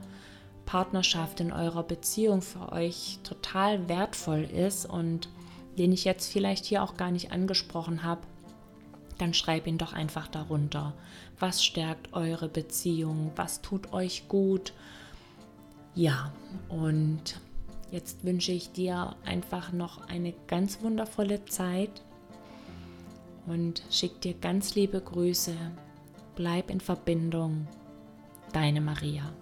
Partnerschaft, 0.65 1.41
in 1.41 1.51
eurer 1.51 1.83
Beziehung 1.83 2.41
für 2.41 2.71
euch 2.71 3.19
total 3.23 3.89
wertvoll 3.89 4.43
ist 4.43 4.85
und 4.85 5.27
den 5.77 5.91
ich 5.91 6.05
jetzt 6.05 6.31
vielleicht 6.31 6.65
hier 6.65 6.83
auch 6.83 6.95
gar 6.95 7.11
nicht 7.11 7.31
angesprochen 7.31 8.03
habe, 8.03 8.21
dann 9.17 9.33
schreib 9.33 9.67
ihn 9.67 9.77
doch 9.77 9.93
einfach 9.93 10.27
darunter. 10.27 10.93
Was 11.39 11.63
stärkt 11.63 12.13
eure 12.13 12.47
Beziehung? 12.47 13.31
Was 13.35 13.61
tut 13.61 13.93
euch 13.93 14.27
gut? 14.27 14.73
Ja, 15.93 16.31
und 16.69 17.39
Jetzt 17.91 18.23
wünsche 18.23 18.53
ich 18.53 18.71
dir 18.71 19.15
einfach 19.25 19.73
noch 19.73 20.07
eine 20.07 20.33
ganz 20.47 20.81
wundervolle 20.81 21.43
Zeit 21.45 22.01
und 23.47 23.83
schick 23.91 24.21
dir 24.21 24.33
ganz 24.33 24.75
liebe 24.75 25.01
Grüße. 25.01 25.53
Bleib 26.35 26.71
in 26.71 26.79
Verbindung. 26.79 27.67
Deine 28.53 28.79
Maria. 28.79 29.33